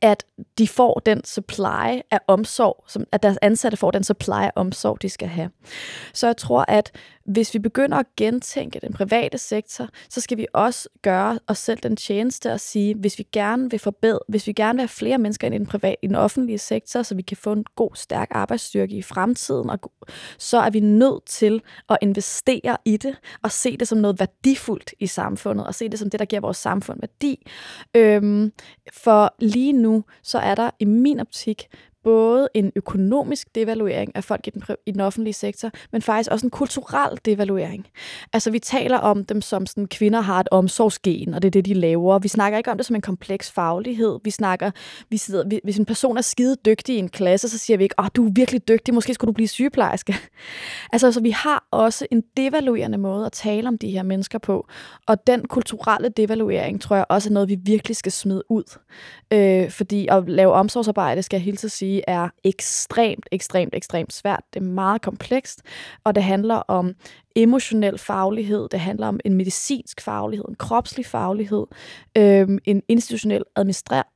[0.00, 0.24] at
[0.58, 5.02] de får den supply af omsorg, som, at deres ansatte får den supply af omsorg,
[5.02, 5.50] de skal have.
[6.12, 6.92] Så jeg tror, at
[7.32, 11.78] hvis vi begynder at gentænke den private sektor, så skal vi også gøre os selv
[11.82, 15.18] den tjeneste at sige, hvis vi gerne vil forbedre, hvis vi gerne vil have flere
[15.18, 17.90] mennesker ind i den, private, i den offentlige sektor, så vi kan få en god,
[17.94, 19.92] stærk arbejdsstyrke i fremtiden, og
[20.38, 24.94] så er vi nødt til at investere i det, og se det som noget værdifuldt
[25.00, 27.46] i samfundet, og se det som det, der giver vores samfund værdi.
[27.96, 28.52] Øhm,
[28.92, 31.68] for lige nu, så er der i min optik
[32.04, 36.46] både en økonomisk devaluering af folk i den, i den offentlige sektor, men faktisk også
[36.46, 37.86] en kulturel devaluering.
[38.32, 41.64] Altså vi taler om dem som sådan, kvinder har et omsorgsgen, og det er det,
[41.64, 42.18] de laver.
[42.18, 44.18] Vi snakker ikke om det som en kompleks faglighed.
[44.24, 44.70] Vi snakker,
[45.08, 47.82] vi sidder, vi, hvis en person er skide dygtig i en klasse, så siger vi
[47.82, 50.16] ikke, åh, oh, du er virkelig dygtig, måske skulle du blive sygeplejerske.
[50.92, 54.66] altså så vi har også en devaluerende måde at tale om de her mennesker på,
[55.06, 58.78] og den kulturelle devaluering, tror jeg også er noget, vi virkelig skal smide ud.
[59.32, 64.12] Øh, fordi at lave omsorgsarbejde, skal jeg hele tiden sige, sige, er ekstremt, ekstremt, ekstremt
[64.12, 64.42] svært.
[64.54, 65.62] Det er meget komplekst,
[66.04, 66.94] og det handler om
[67.36, 71.66] emotionel faglighed, det handler om en medicinsk faglighed, en kropslig faglighed,
[72.16, 73.42] øhm, en institutionel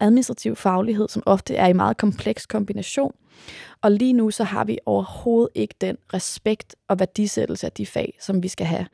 [0.00, 3.12] administrativ faglighed, som ofte er i meget kompleks kombination.
[3.82, 8.16] Og lige nu så har vi overhovedet ikke den respekt og værdisættelse af de fag,
[8.20, 8.86] som vi skal have.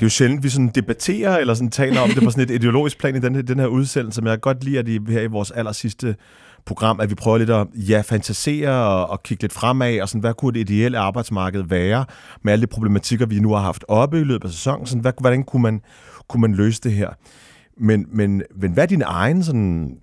[0.00, 2.50] Det er jo sjældent, vi sådan debatterer eller sådan taler om det på sådan et
[2.50, 4.98] ideologisk plan i den her, den her udsendelse, men jeg kan godt lide, at I
[5.08, 6.16] her i vores aller sidste
[6.66, 10.20] program, at vi prøver lidt at ja, fantasere og, og kigge lidt fremad, og sådan,
[10.20, 12.04] hvad kunne det ideelle arbejdsmarked være
[12.42, 14.86] med alle de problematikker, vi nu har haft oppe i løbet af sæsonen?
[14.86, 15.80] Sådan, hvad, hvordan kunne man,
[16.28, 17.08] kunne man løse det her?
[17.76, 19.96] Men, men, men hvad er din egen sådan,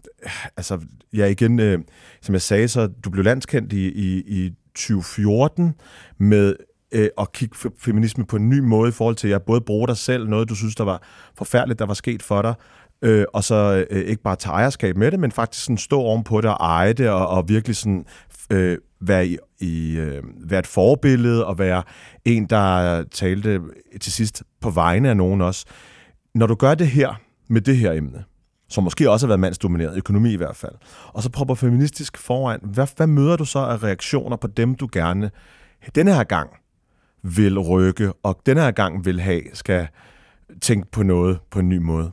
[0.58, 0.80] altså,
[1.14, 1.80] ja igen, øh,
[2.22, 5.74] som jeg sagde, så du blev landskendt i, i, i 2014
[6.18, 6.56] med
[6.92, 9.98] øh, at kigge feminisme på en ny måde i forhold til at både bruge dig
[9.98, 11.02] selv, noget du synes, der var
[11.38, 12.54] forfærdeligt, der var sket for dig,
[13.02, 16.42] øh, og så øh, ikke bare tage ejerskab med det, men faktisk sådan stå ovenpå
[16.42, 18.06] det og eje det, og, og virkelig sådan
[18.52, 21.84] øh, være, i, i, øh, være et forbillede, og være
[22.26, 23.62] en, der talte
[24.02, 25.66] til sidst på vegne af nogen også.
[26.36, 28.24] Når du gør det her, med det her emne,
[28.70, 30.74] som måske også har været mandsdomineret, økonomi i hvert fald,
[31.08, 34.90] og så propper feministisk foran, hvad, hvad møder du så af reaktioner på dem, du
[34.92, 35.32] gerne
[35.96, 36.50] denne her gang
[37.36, 39.88] vil rykke, og denne her gang vil have, skal
[40.62, 42.12] tænke på noget på en ny måde?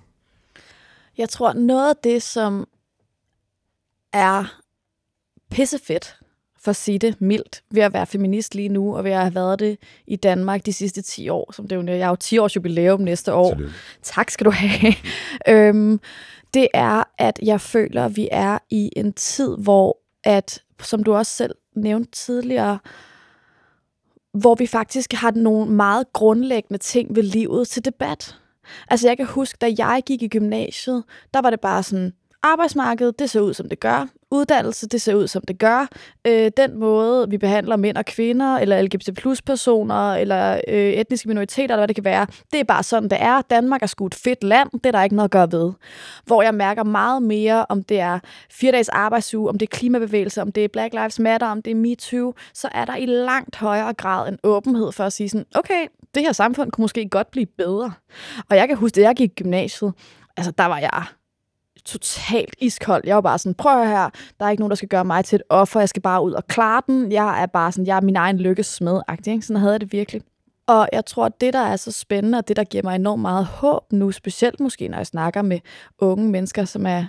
[1.19, 2.69] Jeg tror, noget af det, som
[4.13, 4.61] er
[5.51, 6.17] pissefedt
[6.65, 9.35] for at sige det mildt, ved at være feminist lige nu, og ved at have
[9.35, 11.53] været det i Danmark de sidste 10 år.
[11.53, 13.55] Som det er jo, jeg har jo 10 års jubilæum næste år.
[13.55, 13.75] Tillykke.
[14.03, 14.95] Tak skal du have.
[15.69, 16.01] øhm,
[16.55, 21.15] det er, at jeg føler, at vi er i en tid, hvor at, som du
[21.15, 22.79] også selv nævnte tidligere,
[24.35, 28.39] hvor vi faktisk har nogle meget grundlæggende ting ved livet til debat.
[28.91, 33.19] Altså jeg kan huske, da jeg gik i gymnasiet, der var det bare sådan, arbejdsmarkedet,
[33.19, 34.09] det ser ud, som det gør.
[34.35, 35.89] Uddannelse, det ser ud, som det gør.
[36.27, 41.29] Øh, den måde, vi behandler mænd og kvinder, eller LGBT plus personer, eller øh, etniske
[41.29, 43.43] minoriteter, eller hvad det kan være, det er bare sådan, det er.
[43.51, 45.73] Danmark er sgu et fedt land, det er der ikke noget at gøre ved.
[46.25, 48.19] Hvor jeg mærker meget mere, om det er
[48.51, 51.71] fire dages arbejdsuge, om det er klimabevægelse, om det er Black Lives Matter, om det
[51.71, 55.47] er MeToo, så er der i langt højere grad en åbenhed for at sige sådan,
[55.55, 57.93] okay, det her samfund kunne måske godt blive bedre.
[58.51, 59.93] Og jeg kan huske, at jeg gik i gymnasiet,
[60.37, 61.05] altså der var jeg
[61.85, 63.03] totalt iskold.
[63.07, 65.37] Jeg var bare sådan, prøv her, der er ikke nogen, der skal gøre mig til
[65.37, 67.13] et offer, jeg skal bare ud og klare den.
[67.13, 69.43] Jeg er bare sådan, jeg er min egen lykkes smed ikke?
[69.43, 70.23] Sådan havde jeg det virkelig.
[70.67, 73.23] Og jeg tror, at det, der er så spændende, og det, der giver mig enormt
[73.23, 75.59] meget håb nu, specielt måske, når jeg snakker med
[75.99, 77.05] unge mennesker, som er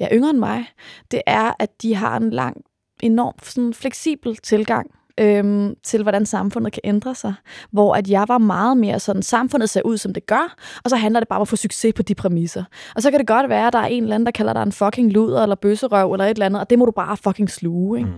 [0.00, 0.64] ja, yngre end mig,
[1.10, 2.64] det er, at de har en lang,
[3.02, 7.34] enormt sådan, fleksibel tilgang øhm, til, hvordan samfundet kan ændre sig.
[7.70, 10.96] Hvor at jeg var meget mere sådan, samfundet ser ud, som det gør, og så
[10.96, 12.64] handler det bare om at få succes på de præmisser.
[12.96, 14.62] Og så kan det godt være, at der er en eller anden, der kalder dig
[14.62, 17.50] en fucking luder, eller bøsserøv, eller et eller andet, og det må du bare fucking
[17.50, 17.98] sluge.
[17.98, 18.10] Ikke?
[18.10, 18.16] Mm.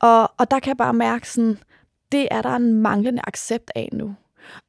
[0.00, 1.58] Og, og der kan jeg bare mærke sådan,
[2.12, 4.14] det er der en manglende accept af nu.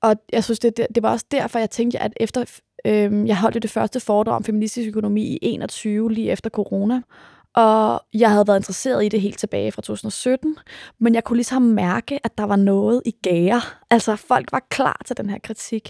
[0.01, 2.45] Og jeg synes, det, det, det var også derfor, jeg tænkte, at efter
[2.86, 7.01] øhm, jeg holdt det første foredrag om feministisk økonomi i 21, lige efter corona,
[7.56, 10.58] og jeg havde været interesseret i det helt tilbage fra 2017,
[11.00, 13.62] men jeg kunne ligesom mærke, at der var noget i gære.
[13.90, 15.90] Altså folk var klar til den her kritik.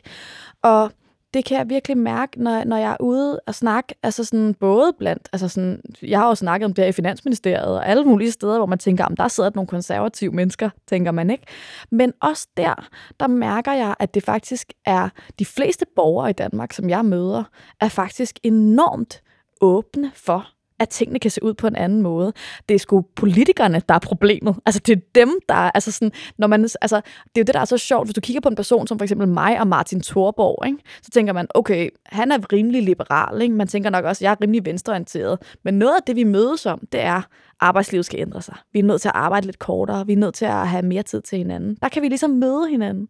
[0.63, 0.91] Og
[1.33, 4.93] det kan jeg virkelig mærke, når, når jeg er ude og snakke, altså sådan både
[4.99, 8.31] blandt, altså sådan, jeg har jo snakket om det her i Finansministeriet og alle mulige
[8.31, 11.43] steder, hvor man tænker, om der sidder nogle konservative mennesker, tænker man ikke.
[11.91, 16.73] Men også der, der mærker jeg, at det faktisk er de fleste borgere i Danmark,
[16.73, 17.43] som jeg møder,
[17.81, 19.21] er faktisk enormt
[19.61, 20.47] åbne for
[20.81, 22.33] at tingene kan se ud på en anden måde.
[22.69, 24.55] Det er sgu politikerne, der er problemet.
[24.65, 27.53] Altså, det er dem, der er, altså sådan, når man, altså, det er jo det,
[27.53, 28.07] der er så sjovt.
[28.07, 30.77] Hvis du kigger på en person som for eksempel mig og Martin Thorborg, ikke?
[31.03, 33.55] så tænker man, okay, han er rimelig liberal, ikke?
[33.55, 35.39] man tænker nok også, at jeg er rimelig venstreorienteret.
[35.63, 37.21] Men noget af det, vi mødes om, det er,
[37.61, 38.55] arbejdslivet skal ændre sig.
[38.73, 40.07] Vi er nødt til at arbejde lidt kortere.
[40.07, 41.77] Vi er nødt til at have mere tid til hinanden.
[41.81, 43.07] Der kan vi ligesom møde hinanden.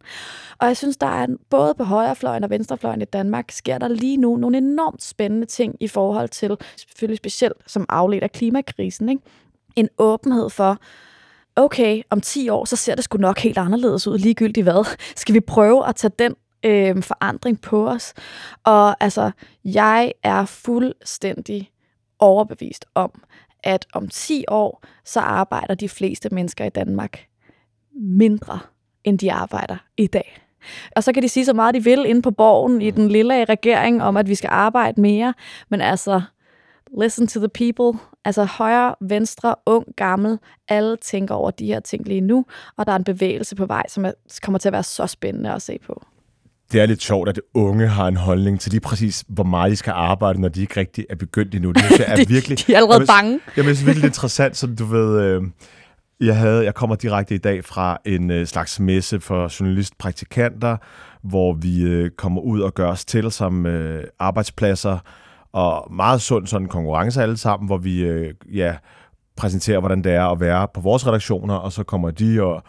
[0.58, 4.18] Og jeg synes, der er både på højrefløjen og venstrefløjen i Danmark, sker der lige
[4.18, 9.22] nu nogle enormt spændende ting i forhold til, selvfølgelig specielt som afledt af klimakrisen, ikke?
[9.76, 10.78] en åbenhed for,
[11.56, 14.98] okay, om 10 år, så ser det sgu nok helt anderledes ud, ligegyldigt hvad.
[15.16, 16.36] Skal vi prøve at tage den
[16.66, 18.14] øh, forandring på os?
[18.64, 19.32] Og altså,
[19.66, 21.72] jeg er fuldstændig
[22.20, 23.12] overbevist om,
[23.63, 27.26] at om 10 år, så arbejder de fleste mennesker i Danmark
[27.93, 28.60] mindre,
[29.04, 30.41] end de arbejder i dag.
[30.95, 33.45] Og så kan de sige så meget, de vil inde på borgen i den lille
[33.45, 35.34] regering om, at vi skal arbejde mere.
[35.69, 36.21] Men altså,
[37.02, 38.00] listen to the people.
[38.26, 40.39] Altså højre, venstre, ung, gammel.
[40.67, 42.45] Alle tænker over de her ting lige nu.
[42.78, 44.06] Og der er en bevægelse på vej, som
[44.41, 46.04] kommer til at være så spændende at se på
[46.71, 49.75] det er lidt sjovt, at unge har en holdning til lige præcis, hvor meget de
[49.75, 51.71] skal arbejde, når de ikke rigtig er begyndt endnu.
[51.71, 52.67] Det er de, virkelig...
[52.67, 53.39] de er allerede bange.
[53.57, 55.21] Jamen, det er virkelig interessant, som du ved...
[55.21, 55.41] Øh,
[56.21, 60.77] jeg, havde, jeg kommer direkte i dag fra en øh, slags messe for journalistpraktikanter,
[61.23, 64.97] hvor vi øh, kommer ud og gør os til som øh, arbejdspladser,
[65.53, 68.75] og meget sund sådan konkurrence alle sammen, hvor vi øh, ja,
[69.38, 72.63] præsenterer, hvordan det er at være på vores redaktioner, og så kommer de og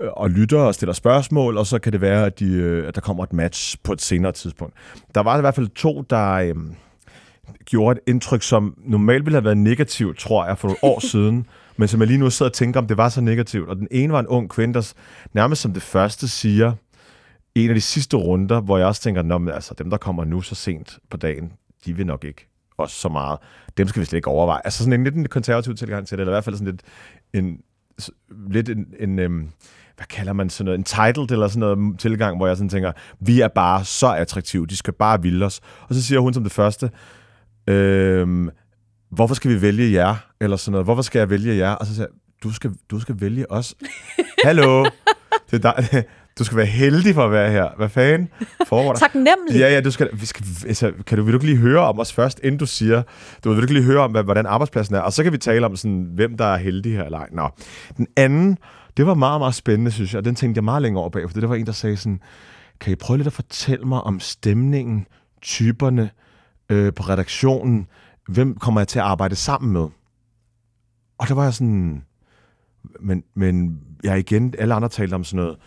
[0.00, 3.00] og lytter og stiller spørgsmål, og så kan det være, at, de, øh, at der
[3.00, 4.74] kommer et match på et senere tidspunkt.
[5.14, 6.54] Der var i hvert fald to, der øh,
[7.64, 11.46] gjorde et indtryk, som normalt ville have været negativt, tror jeg, for nogle år siden,
[11.76, 13.68] men som jeg lige nu sidder og tænker, om det var så negativt.
[13.68, 14.92] Og den ene var en ung kvinde, der
[15.32, 16.72] nærmest som det første siger,
[17.54, 20.40] en af de sidste runder, hvor jeg også tænker, at altså, dem, der kommer nu
[20.40, 21.52] så sent på dagen,
[21.86, 23.38] de vil nok ikke også så meget.
[23.76, 24.60] Dem skal vi slet ikke overveje.
[24.64, 26.82] Altså sådan en lidt en konservativ tilgang til det, eller i hvert fald sådan lidt
[27.32, 27.60] en,
[28.50, 29.48] lidt en, en øhm,
[29.96, 32.92] hvad kalder man sådan noget, en titled eller sådan noget tilgang, hvor jeg sådan tænker,
[33.20, 35.60] vi er bare så attraktive, de skal bare vilde os.
[35.88, 36.90] Og så siger hun som det første,
[37.66, 38.50] øhm,
[39.10, 40.16] hvorfor skal vi vælge jer?
[40.40, 41.70] Eller sådan noget, hvorfor skal jeg vælge jer?
[41.70, 43.74] Og så siger jeg, du skal, du skal vælge os.
[44.44, 44.84] Hallo?
[45.50, 46.04] Det er dig.
[46.38, 47.68] Du skal være heldig for at være her.
[47.76, 48.28] Hvad fanden
[48.66, 48.98] foregår der?
[48.98, 49.58] Taknemmelig.
[49.58, 51.98] Ja, ja, du skal, vi skal, altså, kan du, vil du ikke lige høre om
[51.98, 53.02] os først, inden du siger,
[53.44, 55.66] du vil du ikke lige høre om, hvordan arbejdspladsen er, og så kan vi tale
[55.66, 57.28] om, sådan, hvem der er heldig her eller ej.
[57.32, 57.48] Nå.
[57.96, 58.58] Den anden,
[58.96, 61.30] det var meget, meget spændende, synes jeg, og den tænkte jeg meget længere over bag,
[61.30, 62.20] for det var en, der sagde sådan,
[62.80, 65.06] kan I prøve lidt at fortælle mig om stemningen,
[65.42, 66.10] typerne
[66.68, 67.86] øh, på redaktionen,
[68.28, 69.88] hvem kommer jeg til at arbejde sammen med?
[71.18, 72.04] Og der var jeg sådan,
[73.00, 75.58] men, men ja, igen, alle andre talte om sådan noget,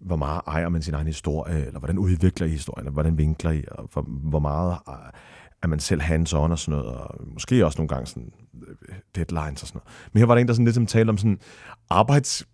[0.00, 3.50] hvor meget ejer man sin egen historie, eller hvordan udvikler I historien, eller hvordan vinkler
[3.50, 4.94] I, og hvor, hvor meget øh,
[5.62, 8.32] er man selv hands-on og sådan noget, og måske også nogle gange sådan
[8.88, 10.12] øh, deadlines og sådan noget.
[10.12, 11.38] Men her var der en, der sådan lidt som talte om sådan
[11.90, 12.46] arbejds,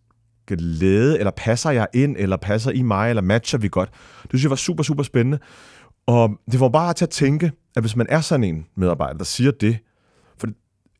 [0.48, 3.90] glæde, eller passer jeg ind, eller passer I mig, eller matcher vi godt.
[4.22, 5.38] Det synes jeg var super, super spændende.
[6.06, 9.24] Og det var bare til at tænke, at hvis man er sådan en medarbejder, der
[9.24, 9.78] siger det,
[10.38, 10.48] for,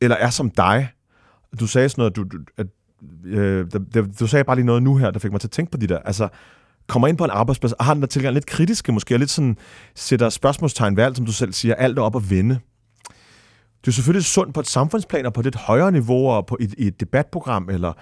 [0.01, 0.89] eller er som dig,
[1.59, 2.67] du sagde sådan noget, du, du, at,
[3.25, 5.71] øh, du, du sagde bare lige noget nu her, der fik mig til at tænke
[5.71, 6.27] på de der, altså,
[6.87, 9.29] kommer ind på en arbejdsplads, og har den der tilgang lidt kritiske måske, og lidt
[9.29, 9.57] sådan,
[9.95, 12.59] sætter spørgsmålstegn ved alt, som du selv siger, alt er op at vende.
[13.81, 16.57] Det er selvfølgelig sundt på et samfundsplan og på et lidt højere niveau, og på
[16.59, 17.93] et, et debatprogram, eller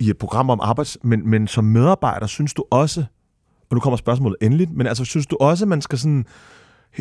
[0.00, 0.98] i et program om arbejds...
[1.02, 3.04] Men, men som medarbejder, synes du også,
[3.70, 6.26] og nu kommer spørgsmålet endeligt, men altså, synes du også, at man skal sådan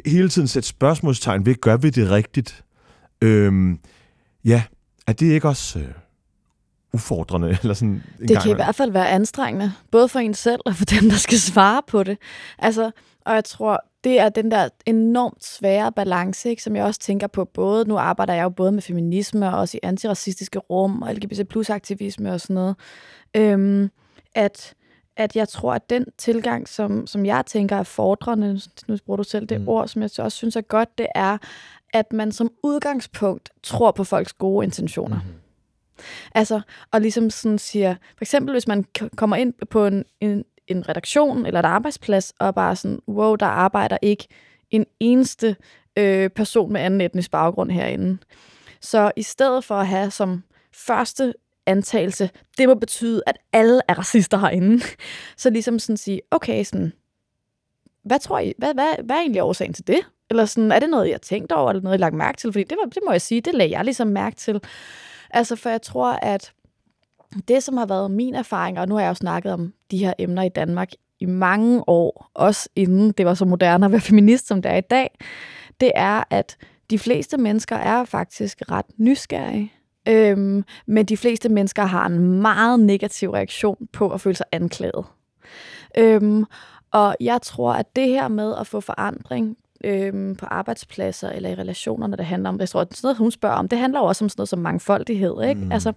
[0.05, 2.63] hele tiden sætte spørgsmålstegn ved, gør vi det rigtigt?
[3.21, 3.79] Øhm,
[4.45, 4.63] ja,
[5.07, 5.79] er det ikke også...
[5.79, 5.85] Øh,
[6.93, 7.57] ufordrende?
[7.62, 10.59] Eller sådan en det gang kan i hvert fald være anstrengende, både for en selv
[10.65, 12.17] og for dem, der skal svare på det.
[12.57, 12.91] Altså,
[13.25, 17.27] og jeg tror, det er den der enormt svære balance, ikke, som jeg også tænker
[17.27, 21.13] på både, nu arbejder jeg jo både med feminisme og også i antiracistiske rum og
[21.13, 22.75] LGBT plus aktivisme og sådan noget,
[23.35, 23.89] øhm,
[24.35, 24.73] at,
[25.17, 29.23] at jeg tror, at den tilgang, som, som jeg tænker er fordrende, nu bruger du
[29.23, 29.67] selv det mm.
[29.67, 31.38] ord, som jeg også synes er godt, det er,
[31.93, 35.19] at man som udgangspunkt tror på folks gode intentioner.
[35.19, 35.39] Mm.
[36.35, 38.85] Altså, og ligesom sådan siger, for eksempel hvis man
[39.15, 43.45] kommer ind på en, en, en redaktion eller et arbejdsplads, og bare sådan, wow, der
[43.45, 44.27] arbejder ikke
[44.71, 45.55] en eneste
[45.97, 48.17] øh, person med anden etnisk baggrund herinde.
[48.82, 51.34] Så i stedet for at have som første
[51.65, 54.84] antagelse, det må betyde, at alle er racister herinde,
[55.38, 56.93] så ligesom sådan sige, okay, sådan,
[58.03, 59.99] hvad tror I, hvad, hvad, hvad er egentlig årsagen til det?
[60.29, 62.38] Eller sådan, er det noget, jeg har tænkt over, eller noget, jeg har lagt mærke
[62.38, 62.51] til?
[62.51, 64.62] Fordi det, var, det må jeg sige, det lagde jeg ligesom mærke til.
[65.29, 66.53] Altså, for jeg tror, at
[67.47, 70.13] det, som har været min erfaring, og nu har jeg jo snakket om de her
[70.19, 70.89] emner i Danmark
[71.19, 74.75] i mange år, også inden det var så moderne at være feminist, som det er
[74.75, 75.19] i dag,
[75.79, 76.57] det er, at
[76.89, 79.73] de fleste mennesker er faktisk ret nysgerrige.
[80.07, 85.05] Øhm, men de fleste mennesker har en meget negativ reaktion på at føle sig anklaget.
[85.97, 86.45] Øhm,
[86.91, 91.55] og jeg tror, at det her med at få forandring, øhm, på arbejdspladser eller i
[91.55, 94.05] relationer, når det handler om, jeg tror, sådan noget, hun spørger om, det handler jo
[94.05, 95.61] også om sådan noget som mangfoldighed, ikke?
[95.61, 95.71] Mm.
[95.71, 95.93] Altså,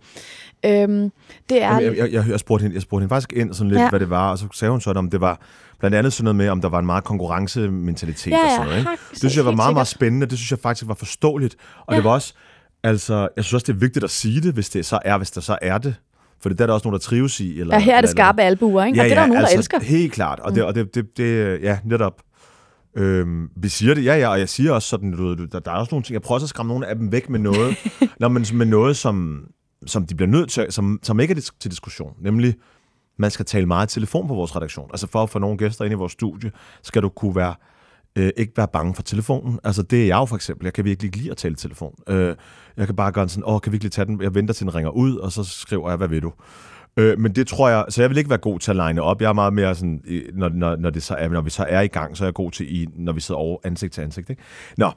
[0.64, 1.12] øhm,
[1.48, 1.80] det er...
[1.80, 3.90] Jamen, jeg, jeg, jeg, spurgte hende, jeg spurgte hende faktisk ind sådan lidt, ja.
[3.90, 5.40] hvad det var, og så sagde hun sådan, om det var
[5.78, 8.66] blandt andet sådan noget med, om der var en meget konkurrencementalitet ja, ja, og sådan
[8.66, 8.90] noget, ikke?
[9.10, 11.96] Det synes jeg var meget, meget spændende, det synes jeg faktisk var forståeligt, og ja.
[11.96, 12.34] det var også,
[12.82, 15.30] altså, jeg synes også, det er vigtigt at sige det, hvis det så er, hvis
[15.30, 15.94] der så er det,
[16.40, 17.60] for det er der også nogen, der trives i.
[17.60, 18.96] Eller, ja, her er det skarpe albuer, ikke?
[18.96, 19.80] Ja, og det er der nogen, altså, der elsker.
[19.80, 20.66] Helt klart, og, det, mm.
[20.66, 22.22] og det, det, det, ja, netop.
[22.96, 25.76] Øhm, vi siger det, ja, ja, og jeg siger også sådan, du, der, der er
[25.76, 27.76] også nogle ting, jeg prøver også at skræmme nogle af dem væk med noget,
[28.20, 29.46] når man, med noget, som,
[29.86, 32.54] som de bliver nødt til, som, som ikke er til diskussion, nemlig,
[33.16, 34.90] man skal tale meget telefon på vores redaktion.
[34.90, 36.52] Altså for at få nogle gæster ind i vores studie,
[36.82, 37.54] skal du kunne være,
[38.16, 39.58] øh, ikke være bange for telefonen.
[39.64, 40.64] Altså det er jeg jo for eksempel.
[40.66, 41.94] Jeg kan virkelig ikke lide at tale telefon.
[42.08, 42.36] Øh,
[42.76, 44.22] jeg kan bare gøre sådan, åh, kan vi virkelig tage den?
[44.22, 46.32] Jeg venter til den ringer ud, og så skriver jeg, hvad ved du?
[46.96, 49.22] Øh, men det tror jeg, så jeg vil ikke være god til at line op.
[49.22, 51.80] Jeg er meget mere sådan, når, når, når, det så er, når vi så er
[51.80, 54.30] i gang, så er jeg god til, i, når vi sidder over ansigt til ansigt.
[54.30, 54.42] Ikke?
[54.76, 54.90] Nå,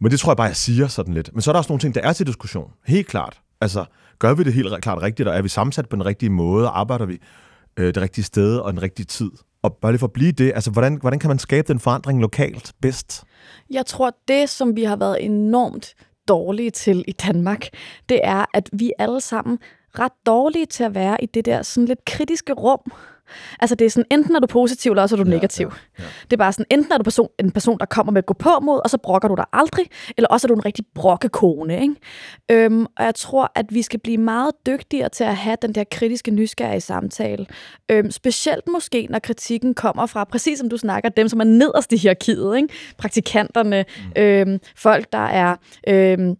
[0.00, 1.30] men det tror jeg bare, jeg siger sådan lidt.
[1.32, 2.70] Men så er der også nogle ting, der er til diskussion.
[2.86, 3.40] Helt klart.
[3.60, 3.84] Altså,
[4.18, 6.80] gør vi det helt klart rigtigt, og er vi sammensat på den rigtige måde, og
[6.80, 7.18] arbejder vi
[7.76, 9.30] øh, det rigtige sted og den rigtige tid?
[9.62, 12.20] Og bare lige for at blive det, altså hvordan, hvordan kan man skabe den forandring
[12.20, 13.24] lokalt bedst?
[13.70, 15.94] Jeg tror, det som vi har været enormt
[16.28, 17.68] dårlige til i Danmark,
[18.08, 19.58] det er, at vi alle sammen
[19.98, 22.92] ret dårlige til at være i det der sådan lidt kritiske rum.
[23.60, 25.66] Altså det er sådan, enten er du positiv, eller også er du ja, negativ.
[25.66, 26.08] Ja, ja.
[26.22, 28.34] Det er bare sådan, enten er du person, en person, der kommer med at gå
[28.34, 31.80] på mod, og så brokker du dig aldrig, eller også er du en rigtig brokkekone.
[31.80, 31.94] Ikke?
[32.50, 35.84] Øhm, og jeg tror, at vi skal blive meget dygtigere til at have den der
[35.90, 37.46] kritiske nysgerrige samtale.
[37.90, 41.92] Øhm, specielt måske, når kritikken kommer fra, præcis som du snakker, dem, som er nederst
[41.92, 42.56] i hierarkiet.
[42.56, 42.68] Ikke?
[42.98, 43.84] Praktikanterne,
[44.16, 44.22] mm.
[44.22, 45.56] øhm, folk, der er...
[45.88, 46.36] Øhm,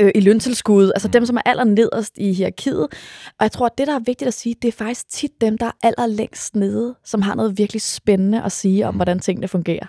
[0.00, 2.82] øh, i løntilskud, altså dem, som er aller nederst i hierarkiet.
[3.38, 5.58] Og jeg tror, at det, der er vigtigt at sige, det er faktisk tit dem,
[5.58, 8.98] der er aller længst nede, som har noget virkelig spændende at sige om, mm.
[8.98, 9.86] hvordan tingene fungerer.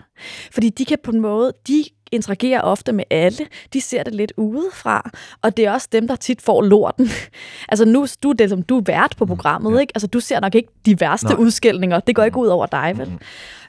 [0.51, 3.47] Fordi de kan på en måde, de interagerer ofte med alle.
[3.73, 5.09] De ser det lidt udefra,
[5.41, 7.09] og det er også dem, der tit får lorten.
[7.69, 9.79] altså nu du er det, som du er vært på mm, programmet, ja.
[9.79, 9.91] ikke?
[9.95, 11.37] Altså du ser nok ikke de værste Nej.
[11.39, 11.99] udskældninger.
[11.99, 12.41] Det går ikke mm.
[12.41, 13.09] ud over dig, vel?
[13.09, 13.19] Mm.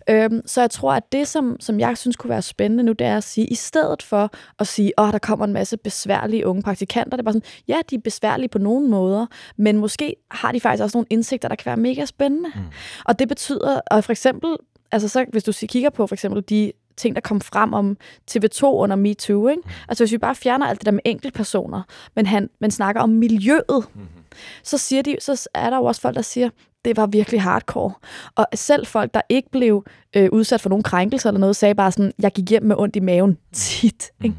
[0.09, 3.07] Øhm, så jeg tror, at det, som, som jeg synes kunne være spændende nu, det
[3.07, 6.63] er at sige, i stedet for at sige, at der kommer en masse besværlige unge
[6.63, 9.27] praktikanter, det er bare sådan, ja, de er besværlige på nogle måder,
[9.57, 12.49] men måske har de faktisk også nogle indsigter, der kan være mega spændende.
[12.55, 12.61] Mm.
[13.05, 14.57] Og det betyder, at for eksempel,
[14.93, 17.97] altså så, hvis du kigger på for eksempel de ting, der kom frem om
[18.31, 19.49] TV2 under MeToo.
[19.49, 19.63] Ikke?
[19.65, 19.71] Mm.
[19.89, 21.83] Altså hvis vi bare fjerner alt det der med enkeltpersoner,
[22.17, 24.21] men han men snakker om miljøet, mm-hmm
[24.63, 26.51] så, siger de, så er der jo også folk, der siger,
[26.85, 27.93] det var virkelig hardcore.
[28.35, 29.85] Og selv folk, der ikke blev
[30.17, 32.97] øh, udsat for nogen krænkelser eller noget, sagde bare sådan, jeg gik hjem med ondt
[32.97, 34.11] i maven tit.
[34.25, 34.37] Ikke?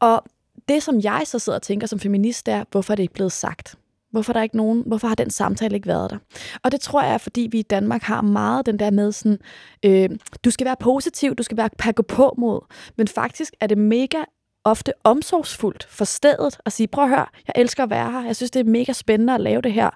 [0.00, 0.24] Og
[0.68, 3.32] det, som jeg så sidder og tænker som feminist, er, hvorfor er det ikke blevet
[3.32, 3.74] sagt?
[4.10, 6.18] Hvorfor, er der ikke nogen, hvorfor har den samtale ikke været der?
[6.62, 9.38] Og det tror jeg er, fordi vi i Danmark har meget den der med sådan,
[9.84, 10.10] øh,
[10.44, 12.60] du skal være positiv, du skal være pakke på mod.
[12.96, 14.18] Men faktisk er det mega
[14.64, 18.36] ofte omsorgsfuldt for stedet at sige, prøv at høre, jeg elsker at være her, jeg
[18.36, 19.90] synes, det er mega spændende at lave det her,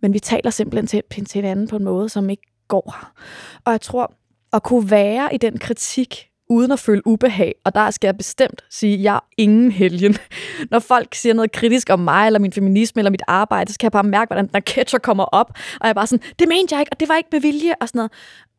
[0.00, 3.12] men vi taler simpelthen til, til hinanden på en måde, som ikke går her.
[3.64, 4.14] Og jeg tror,
[4.52, 8.64] at kunne være i den kritik, uden at føle ubehag, og der skal jeg bestemt
[8.70, 10.16] sige, at jeg er ingen helgen.
[10.70, 13.84] Når folk siger noget kritisk om mig, eller min feminisme, eller mit arbejde, så kan
[13.84, 16.74] jeg bare mærke, hvordan den ketcher kommer op, og jeg er bare sådan, det mente
[16.74, 18.12] jeg ikke, og det var ikke med vilje, og sådan noget.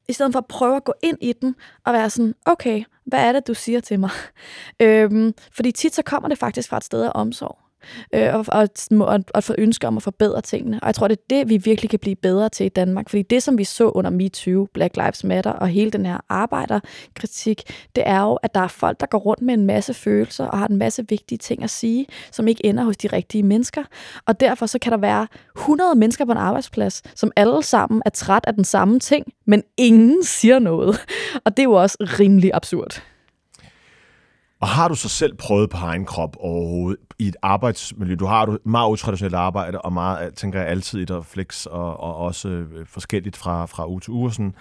[0.10, 3.20] I stedet for at prøve at gå ind i den, og være sådan, okay, hvad
[3.20, 4.10] er det, du siger til mig?
[4.80, 7.71] Øhm, fordi tit så kommer det faktisk fra et sted af omsorg
[8.14, 10.80] øh, og, og, og, og få ønsker om at forbedre tingene.
[10.82, 13.10] Og jeg tror, det er det, vi virkelig kan blive bedre til i Danmark.
[13.10, 17.62] Fordi det, som vi så under MeToo, Black Lives Matter og hele den her arbejderkritik,
[17.96, 20.58] det er jo, at der er folk, der går rundt med en masse følelser og
[20.58, 23.84] har en masse vigtige ting at sige, som ikke ender hos de rigtige mennesker.
[24.26, 25.28] Og derfor så kan der være
[25.58, 29.64] 100 mennesker på en arbejdsplads, som alle sammen er træt af den samme ting, men
[29.78, 31.06] ingen siger noget.
[31.46, 33.11] Og det er jo også rimelig absurd.
[34.82, 38.16] Har du så selv prøvet på egen krop overhovedet i et arbejdsmiljø?
[38.16, 41.66] Du har et meget utraditionelt arbejde, og meget, øh, tænker jeg, altid i der flex,
[41.66, 44.32] og, og også øh, forskelligt fra, fra uge til uge.
[44.32, 44.56] Sådan.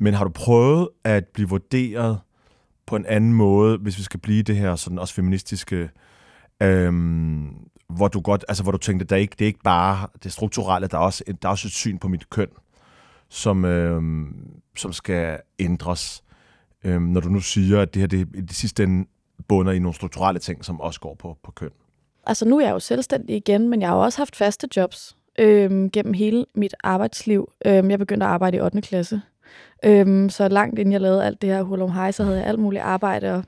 [0.00, 2.20] Men har du prøvet at blive vurderet
[2.86, 5.90] på en anden måde, hvis vi skal blive det her sådan også feministiske,
[6.62, 7.48] øhm,
[7.88, 10.88] hvor du godt, altså hvor du tænkte, der ikke, det er ikke bare det strukturelle,
[10.88, 12.48] der er også, der er også et syn på mit køn,
[13.28, 14.36] som, øhm,
[14.76, 16.22] som skal ændres.
[16.84, 19.06] Øhm, når du nu siger, at det her det, det sidste ende
[19.48, 21.70] bunder i nogle strukturelle ting, som også går på, på køn.
[22.26, 25.16] Altså nu er jeg jo selvstændig igen, men jeg har jo også haft faste jobs
[25.38, 27.52] øhm, gennem hele mit arbejdsliv.
[27.66, 28.80] Øhm, jeg begyndte at arbejde i 8.
[28.80, 29.22] klasse.
[29.84, 32.46] Øhm, så langt inden jeg lavede alt det her hul om hej, så havde jeg
[32.46, 33.44] alt muligt arbejde og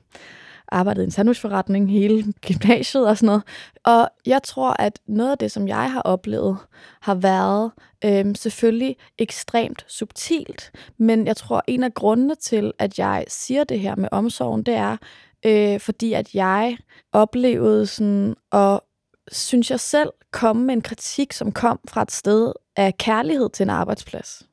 [0.71, 3.43] arbejdet i en sandwichforretning hele gymnasiet og sådan noget.
[3.83, 6.57] Og jeg tror, at noget af det, som jeg har oplevet,
[7.01, 7.71] har været
[8.05, 10.71] øhm, selvfølgelig ekstremt subtilt.
[10.97, 14.73] Men jeg tror, en af grundene til, at jeg siger det her med omsorgen, det
[14.73, 14.97] er,
[15.45, 16.77] øh, fordi at jeg
[17.11, 18.83] oplevede sådan, og
[19.31, 23.63] synes jeg selv, komme med en kritik, som kom fra et sted af kærlighed til
[23.63, 24.43] en arbejdsplads.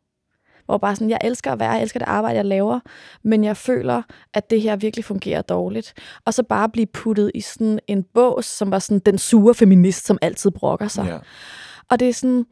[0.65, 2.81] Hvor bare sådan, jeg elsker at være, jeg elsker det arbejde, jeg laver,
[3.25, 4.03] men jeg føler,
[4.35, 5.95] at det her virkelig fungerer dårligt.
[6.25, 10.07] Og så bare blive puttet i sådan en bås, som var sådan den sure feminist,
[10.07, 11.07] som altid brokker sig.
[11.07, 11.21] Yeah.
[11.91, 12.45] Og det er sådan,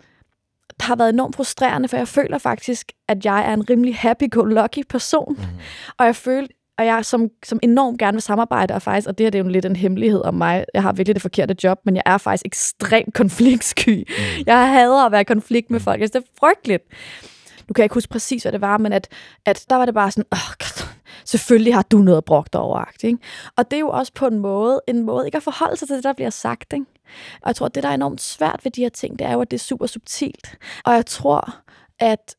[0.71, 4.83] det har været enormt frustrerende, for jeg føler faktisk, at jeg er en rimelig happy-go-lucky
[4.89, 5.35] person.
[5.39, 5.45] Mm.
[5.99, 9.25] Og jeg følte, og jeg som, som enormt gerne vil samarbejde, og faktisk, og det
[9.25, 11.79] her det er jo lidt en hemmelighed om mig, jeg har virkelig det forkerte job,
[11.85, 14.09] men jeg er faktisk ekstremt konfliktsky.
[14.09, 14.45] Mm.
[14.47, 15.85] Jeg hader at være i konflikt med mm.
[15.85, 16.85] folk, altså, det er frygteligt.
[17.69, 19.09] Nu kan jeg ikke huske præcis, hvad det var, men at,
[19.47, 20.39] at der var det bare sådan, Åh,
[21.25, 22.85] selvfølgelig har du noget at brokke dig over.
[23.03, 23.19] Ikke?
[23.57, 25.97] Og det er jo også på en måde, en måde ikke at forholde sig til
[25.97, 26.73] det, der bliver sagt.
[26.73, 26.87] Ikke?
[27.43, 29.33] Og jeg tror, at det, der er enormt svært ved de her ting, det er
[29.33, 30.59] jo, at det er super subtilt.
[30.85, 31.55] Og jeg tror,
[31.99, 32.37] at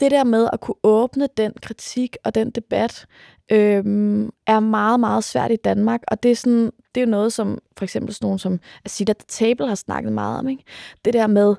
[0.00, 3.06] det der med at kunne åbne den kritik og den debat,
[3.52, 6.00] øhm, er meget, meget svært i Danmark.
[6.08, 9.12] Og det er, sådan, det er jo noget, som for eksempel sådan nogen som Asita
[9.12, 10.48] The Table har snakket meget om.
[10.48, 10.62] Ikke?
[11.04, 11.54] Det der med,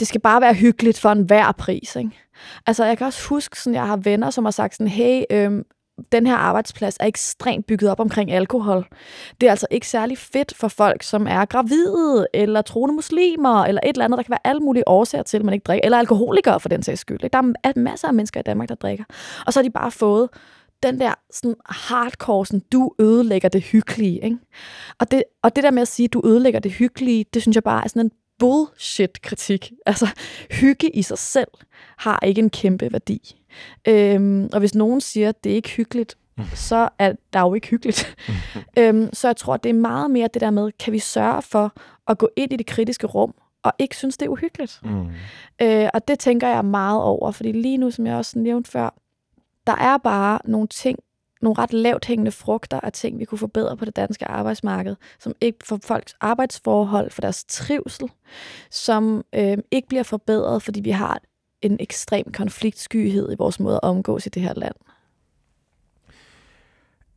[0.00, 1.96] det skal bare være hyggeligt for enhver pris.
[1.96, 2.10] Ikke?
[2.66, 5.64] Altså, jeg kan også huske, sådan, jeg har venner, som har sagt sådan, hey, øhm,
[6.12, 8.86] den her arbejdsplads er ekstremt bygget op omkring alkohol.
[9.40, 13.80] Det er altså ikke særlig fedt for folk, som er gravide, eller troende muslimer, eller
[13.84, 14.16] et eller andet.
[14.16, 15.84] Der kan være alle mulige årsager til, at man ikke drikker.
[15.84, 17.24] Eller alkoholikere for den sags skyld.
[17.24, 17.32] Ikke?
[17.32, 19.04] Der er masser af mennesker i Danmark, der drikker.
[19.46, 20.28] Og så har de bare fået
[20.82, 24.24] den der sådan hardcore, sådan, du ødelægger det hyggelige.
[24.24, 24.38] Ikke?
[24.98, 27.62] Og, det, og det der med at sige, du ødelægger det hyggelige, det synes jeg
[27.62, 29.72] bare er sådan en bullshit-kritik.
[29.86, 30.08] Altså,
[30.50, 31.48] hygge i sig selv
[31.96, 33.36] har ikke en kæmpe værdi.
[33.88, 36.16] Øhm, og hvis nogen siger, at det er ikke hyggeligt,
[36.54, 38.16] så er der jo ikke hyggeligt.
[38.78, 41.72] øhm, så jeg tror, det er meget mere det der med, kan vi sørge for
[42.08, 44.80] at gå ind i det kritiske rum, og ikke synes, det er uhyggeligt.
[44.84, 45.08] Mm.
[45.62, 48.94] Øh, og det tænker jeg meget over, fordi lige nu, som jeg også nævnte før,
[49.66, 50.98] der er bare nogle ting,
[51.42, 55.32] nogle ret lavt hængende frugter af ting, vi kunne forbedre på det danske arbejdsmarked, som
[55.40, 58.10] ikke for folks arbejdsforhold, for deres trivsel,
[58.70, 61.20] som øh, ikke bliver forbedret, fordi vi har
[61.62, 64.74] en ekstrem konfliktskyhed i vores måde at omgås i det her land.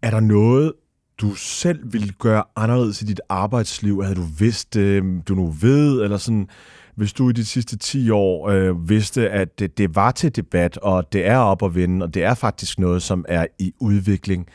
[0.01, 0.73] Er der noget,
[1.17, 4.03] du selv ville gøre anderledes i dit arbejdsliv?
[4.03, 6.49] Havde du vidst, øh, du nu ved, eller sådan,
[6.95, 10.77] hvis du i de sidste 10 år øh, vidste, at det, det var til debat,
[10.77, 14.47] og det er op at vinde, og det er faktisk noget, som er i udvikling,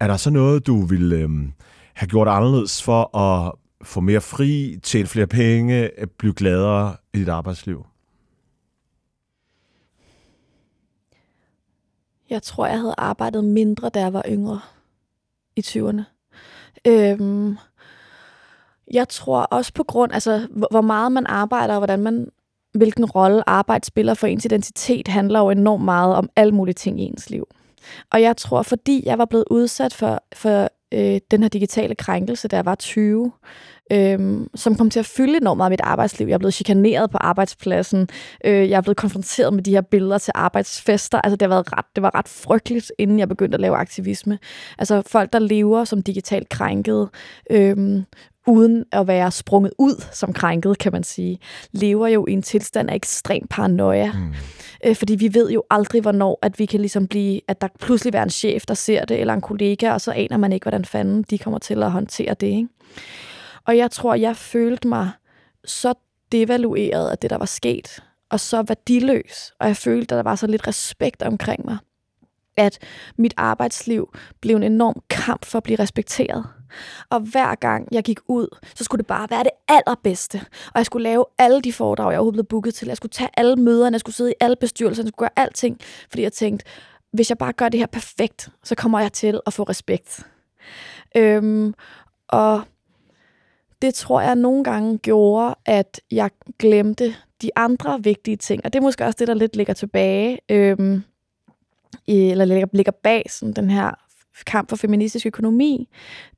[0.00, 1.28] er der så noget, du ville øh,
[1.94, 3.52] have gjort anderledes for at
[3.82, 7.86] få mere fri, tjene flere penge, øh, blive gladere i dit arbejdsliv?
[12.30, 14.60] Jeg tror, jeg havde arbejdet mindre, da jeg var yngre
[15.56, 16.02] i 20'erne.
[16.86, 17.56] Øhm,
[18.92, 22.28] jeg tror også på grund, altså hvor meget man arbejder, og hvordan man,
[22.74, 27.00] hvilken rolle arbejde spiller for ens identitet, handler jo enormt meget om alle mulige ting
[27.00, 27.44] i ens liv.
[28.12, 32.48] Og jeg tror, fordi jeg var blevet udsat for, for øh, den her digitale krænkelse,
[32.48, 33.32] da jeg var 20,
[33.92, 36.26] øhm, som kom til at fylde enormt meget af mit arbejdsliv.
[36.26, 38.08] Jeg er blevet chikaneret på arbejdspladsen.
[38.44, 41.20] Øh, jeg er blevet konfronteret med de her billeder til arbejdsfester.
[41.20, 44.38] Altså, det, har været ret, det var ret frygteligt, inden jeg begyndte at lave aktivisme.
[44.78, 47.10] Altså, folk, der lever som digitalt krænkede,
[47.50, 48.04] øhm,
[48.46, 51.38] uden at være sprunget ud som krænket, kan man sige,
[51.72, 54.12] lever jo i en tilstand af ekstrem paranoia.
[54.12, 54.34] Mm.
[54.84, 58.12] Øh, fordi vi ved jo aldrig, hvornår at vi kan ligesom blive, at der pludselig
[58.12, 60.84] være en chef, der ser det, eller en kollega, og så aner man ikke, hvordan
[60.84, 62.46] fanden de kommer til at håndtere det.
[62.46, 62.68] Ikke?
[63.66, 65.10] Og jeg tror, jeg følte mig
[65.64, 65.94] så
[66.32, 69.52] devalueret af det, der var sket, og så værdiløs.
[69.60, 71.76] Og jeg følte, at der var så lidt respekt omkring mig.
[72.56, 72.78] At
[73.18, 76.44] mit arbejdsliv blev en enorm kamp for at blive respekteret.
[77.10, 80.40] Og hver gang jeg gik ud, så skulle det bare være det allerbedste.
[80.66, 82.88] Og jeg skulle lave alle de foredrag, jeg overhovedet blev booket til.
[82.88, 85.80] Jeg skulle tage alle møderne, jeg skulle sidde i alle bestyrelserne, jeg skulle gøre alting.
[86.10, 86.66] Fordi jeg tænkte,
[87.12, 90.26] hvis jeg bare gør det her perfekt, så kommer jeg til at få respekt.
[91.16, 91.74] Øhm,
[92.28, 92.62] og
[93.82, 98.64] det tror jeg nogle gange gjorde, at jeg glemte de andre vigtige ting.
[98.64, 101.02] Og det er måske også det, der lidt ligger tilbage, øhm,
[102.08, 104.05] eller ligger, ligger bag sådan den her
[104.44, 105.88] kamp for feministisk økonomi.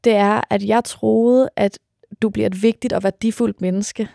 [0.04, 1.78] Det er, at jeg troede, at
[2.22, 4.08] du bliver et vigtigt og værdifuldt menneske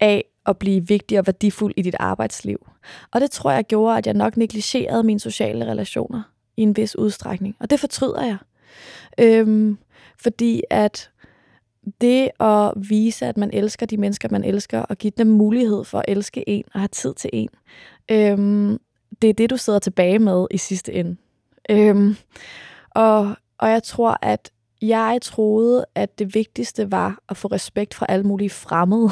[0.00, 2.68] af at blive vigtig og værdifuld i dit arbejdsliv.
[3.12, 6.22] Og det tror jeg gjorde, at jeg nok negligerede mine sociale relationer
[6.56, 7.56] i en vis udstrækning.
[7.60, 8.36] Og det fortryder jeg.
[9.20, 9.78] Øhm,
[10.22, 11.10] fordi at
[12.00, 15.98] det at vise, at man elsker de mennesker, man elsker, og give dem mulighed for
[15.98, 17.48] at elske en og have tid til en,
[18.10, 18.78] øhm,
[19.22, 21.16] det er det, du sidder tilbage med i sidste ende.
[21.70, 22.16] Øhm,
[22.96, 24.50] og, og jeg tror, at
[24.82, 29.10] jeg troede, at det vigtigste var at få respekt fra alle mulige fremmede.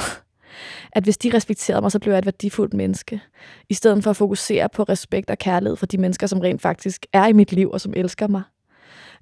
[0.92, 3.20] At hvis de respekterede mig, så blev jeg et værdifuldt menneske.
[3.68, 7.06] I stedet for at fokusere på respekt og kærlighed for de mennesker, som rent faktisk
[7.12, 8.42] er i mit liv og som elsker mig.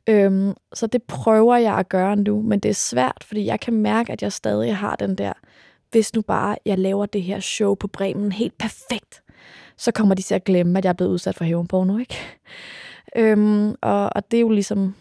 [0.08, 3.74] Øhm, så det prøver jeg at gøre nu, men det er svært, fordi jeg kan
[3.74, 5.32] mærke, at jeg stadig har den der,
[5.90, 9.22] hvis nu bare jeg laver det her show på Bremen helt perfekt,
[9.76, 12.16] så kommer de til at glemme, at jeg er blevet udsat for hævnporno, ikke?
[13.16, 14.94] Øhm, og, og det er jo ligesom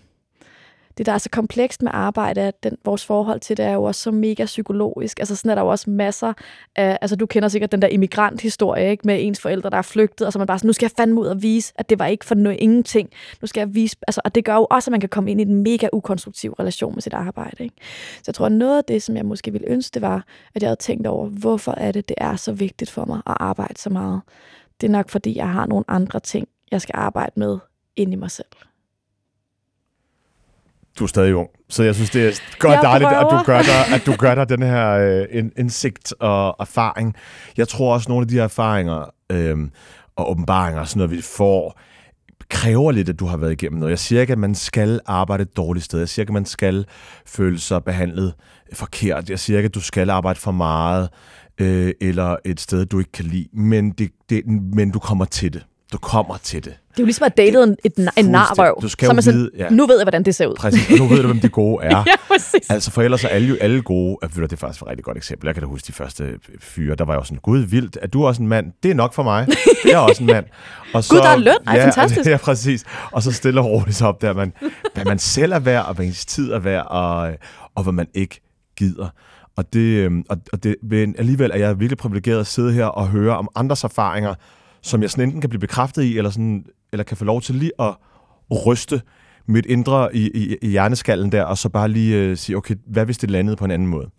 [0.97, 3.83] det, der er så komplekst med arbejde, at den, vores forhold til det er jo
[3.83, 5.19] også så mega psykologisk.
[5.19, 6.33] Altså sådan er der jo også masser
[6.75, 9.07] af, altså du kender sikkert den der immigranthistorie, ikke?
[9.07, 11.21] Med ens forældre, der er flygtet, og så man bare sådan, nu skal jeg fandme
[11.21, 13.09] ud og vise, at det var ikke for noget, ingenting.
[13.41, 15.41] Nu skal jeg vise, altså, og det gør jo også, at man kan komme ind
[15.41, 17.75] i en mega ukonstruktiv relation med sit arbejde, ikke?
[18.15, 20.25] Så jeg tror, at noget af det, som jeg måske ville ønske, det var,
[20.55, 23.37] at jeg havde tænkt over, hvorfor er det, det er så vigtigt for mig at
[23.39, 24.21] arbejde så meget.
[24.81, 27.57] Det er nok, fordi jeg har nogle andre ting, jeg skal arbejde med
[27.95, 28.47] ind i mig selv
[30.99, 33.87] du er stadig ung, så jeg synes, det er godt dejligt, at du gør dig,
[33.95, 34.89] at du gør dig den her
[35.31, 37.15] øh, indsigt og erfaring.
[37.57, 39.57] Jeg tror også, nogle af de her erfaringer øh,
[40.15, 41.79] og åbenbaringer, sådan noget, vi får,
[42.49, 43.89] kræver lidt, at du har været igennem noget.
[43.89, 45.99] Jeg siger ikke, at man skal arbejde et dårligt sted.
[45.99, 46.85] Jeg siger ikke, at man skal
[47.25, 48.33] føle sig behandlet
[48.73, 49.29] forkert.
[49.29, 51.09] Jeg siger ikke, at du skal arbejde for meget,
[51.57, 53.47] øh, eller et sted, du ikke kan lide.
[53.53, 55.65] Men, det, det, men du kommer til det.
[55.91, 56.73] Du kommer til det.
[56.91, 58.79] Det er jo ligesom at date en, et, en narrøv.
[58.81, 59.69] Du skal jo vide, ja.
[59.69, 60.55] Nu ved jeg, hvordan det ser ud.
[60.55, 61.89] Præcis, og nu ved du, hvem de gode er.
[61.89, 62.69] ja, præcis.
[62.69, 64.17] Altså, for ellers er alle jo alle gode.
[64.21, 65.47] Jeg ved, det er faktisk et rigtig godt eksempel.
[65.47, 68.25] Jeg kan da huske de første fyre, der var jo sådan, gud vildt, er du
[68.25, 68.71] også en mand?
[68.83, 69.47] Det er nok for mig.
[69.83, 70.45] Det er også en mand.
[70.93, 71.55] Og så, gud, der er løn.
[71.67, 72.29] Ej, ja, fantastisk.
[72.29, 72.83] Ja, præcis.
[73.11, 74.53] Og så stille og roligt så op der, man,
[74.93, 77.31] hvad man selv er værd, og hvad ens tid er værd, og,
[77.75, 78.41] og hvad man ikke
[78.75, 79.07] gider.
[79.57, 82.85] Og, det, øhm, og, og det, men alligevel er jeg virkelig privilegeret at sidde her
[82.85, 84.35] og høre om andres erfaringer,
[84.81, 87.55] som jeg sådan enten kan blive bekræftet i, eller, sådan, eller kan få lov til
[87.55, 87.95] lige at
[88.65, 89.01] ryste
[89.47, 93.05] mit indre i, i, i hjerneskallen der, og så bare lige øh, sige, okay, hvad
[93.05, 94.09] hvis det landede på en anden måde?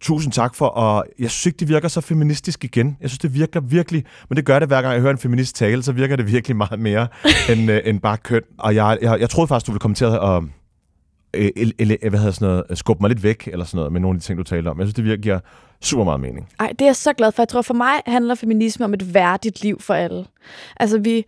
[0.00, 2.96] Tusind tak for, og jeg synes ikke, det virker så feministisk igen.
[3.00, 5.56] Jeg synes, det virker virkelig, men det gør det hver gang, jeg hører en feminist
[5.56, 7.08] tale, så virker det virkelig meget mere
[7.52, 8.42] end, øh, end bare køn.
[8.58, 10.42] Og jeg, jeg, jeg troede faktisk, du ville komme til at,
[11.34, 13.92] Øh, eller, eller, hvad hedder sådan noget, øh, skubbe mig lidt væk, eller sådan noget,
[13.92, 14.78] med nogle af de ting, du taler om.
[14.78, 15.40] Jeg synes, det virkelig giver
[15.80, 16.48] super meget mening.
[16.58, 17.42] Nej, det er jeg så glad for.
[17.42, 20.26] Jeg tror, for mig handler feminisme om et værdigt liv for alle.
[20.76, 21.24] Altså vi,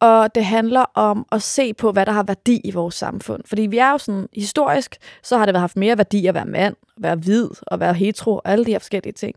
[0.00, 3.42] og det handler om at se på, hvad der har værdi i vores samfund.
[3.46, 6.74] Fordi vi er jo sådan, historisk, så har det haft mere værdi at være mand,
[6.96, 9.36] at være hvid, og være hetero, og alle de her forskellige ting.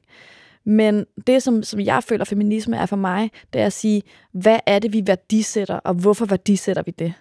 [0.64, 4.02] Men det, som, som jeg føler, feminisme er for mig, det er at sige,
[4.32, 7.14] hvad er det, vi værdisætter, og hvorfor værdisætter vi det?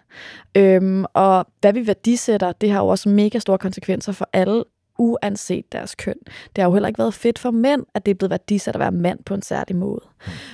[0.54, 4.64] Øhm, og hvad vi værdisætter, det har jo også mega store konsekvenser for alle
[4.98, 6.16] uanset deres køn.
[6.26, 8.80] Det har jo heller ikke været fedt for mænd, at det er blevet værdisat at
[8.80, 10.00] være mand på en særlig måde.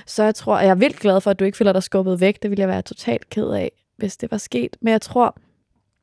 [0.05, 2.43] Så jeg tror, jeg er vildt glad for, at du ikke føler dig skubbet væk.
[2.43, 4.77] Det ville jeg være totalt ked af, hvis det var sket.
[4.81, 5.37] Men jeg tror,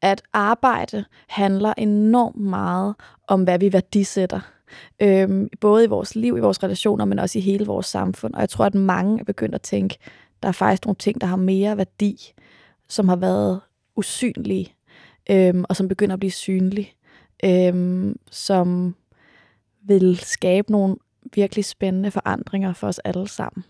[0.03, 2.95] at arbejde handler enormt meget
[3.28, 4.41] om, hvad vi værdisætter.
[5.03, 8.35] Øhm, både i vores liv, i vores relationer, men også i hele vores samfund.
[8.35, 9.99] Og jeg tror, at mange er begyndt at tænke,
[10.43, 12.33] der er faktisk nogle ting, der har mere værdi,
[12.89, 13.61] som har været
[13.97, 14.75] usynlige,
[15.31, 16.93] øhm, og som begynder at blive synlige,
[17.45, 18.95] øhm, som
[19.87, 20.97] vil skabe nogle
[21.35, 23.65] virkelig spændende forandringer for os alle sammen.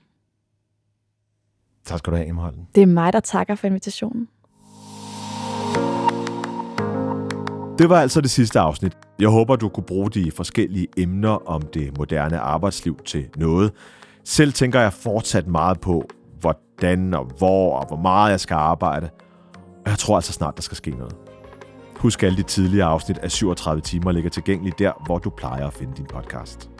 [1.84, 4.28] Tak skal du have, Emma Det er mig, der takker for invitationen.
[7.78, 8.92] Det var altså det sidste afsnit.
[9.18, 13.72] Jeg håber, du kunne bruge de forskellige emner om det moderne arbejdsliv til noget.
[14.24, 16.08] Selv tænker jeg fortsat meget på,
[16.40, 19.10] hvordan og hvor og hvor meget jeg skal arbejde.
[19.56, 21.16] Og jeg tror altså snart, der skal ske noget.
[21.96, 25.72] Husk alle de tidligere afsnit af 37 timer ligger tilgængelige der, hvor du plejer at
[25.72, 26.70] finde din podcast.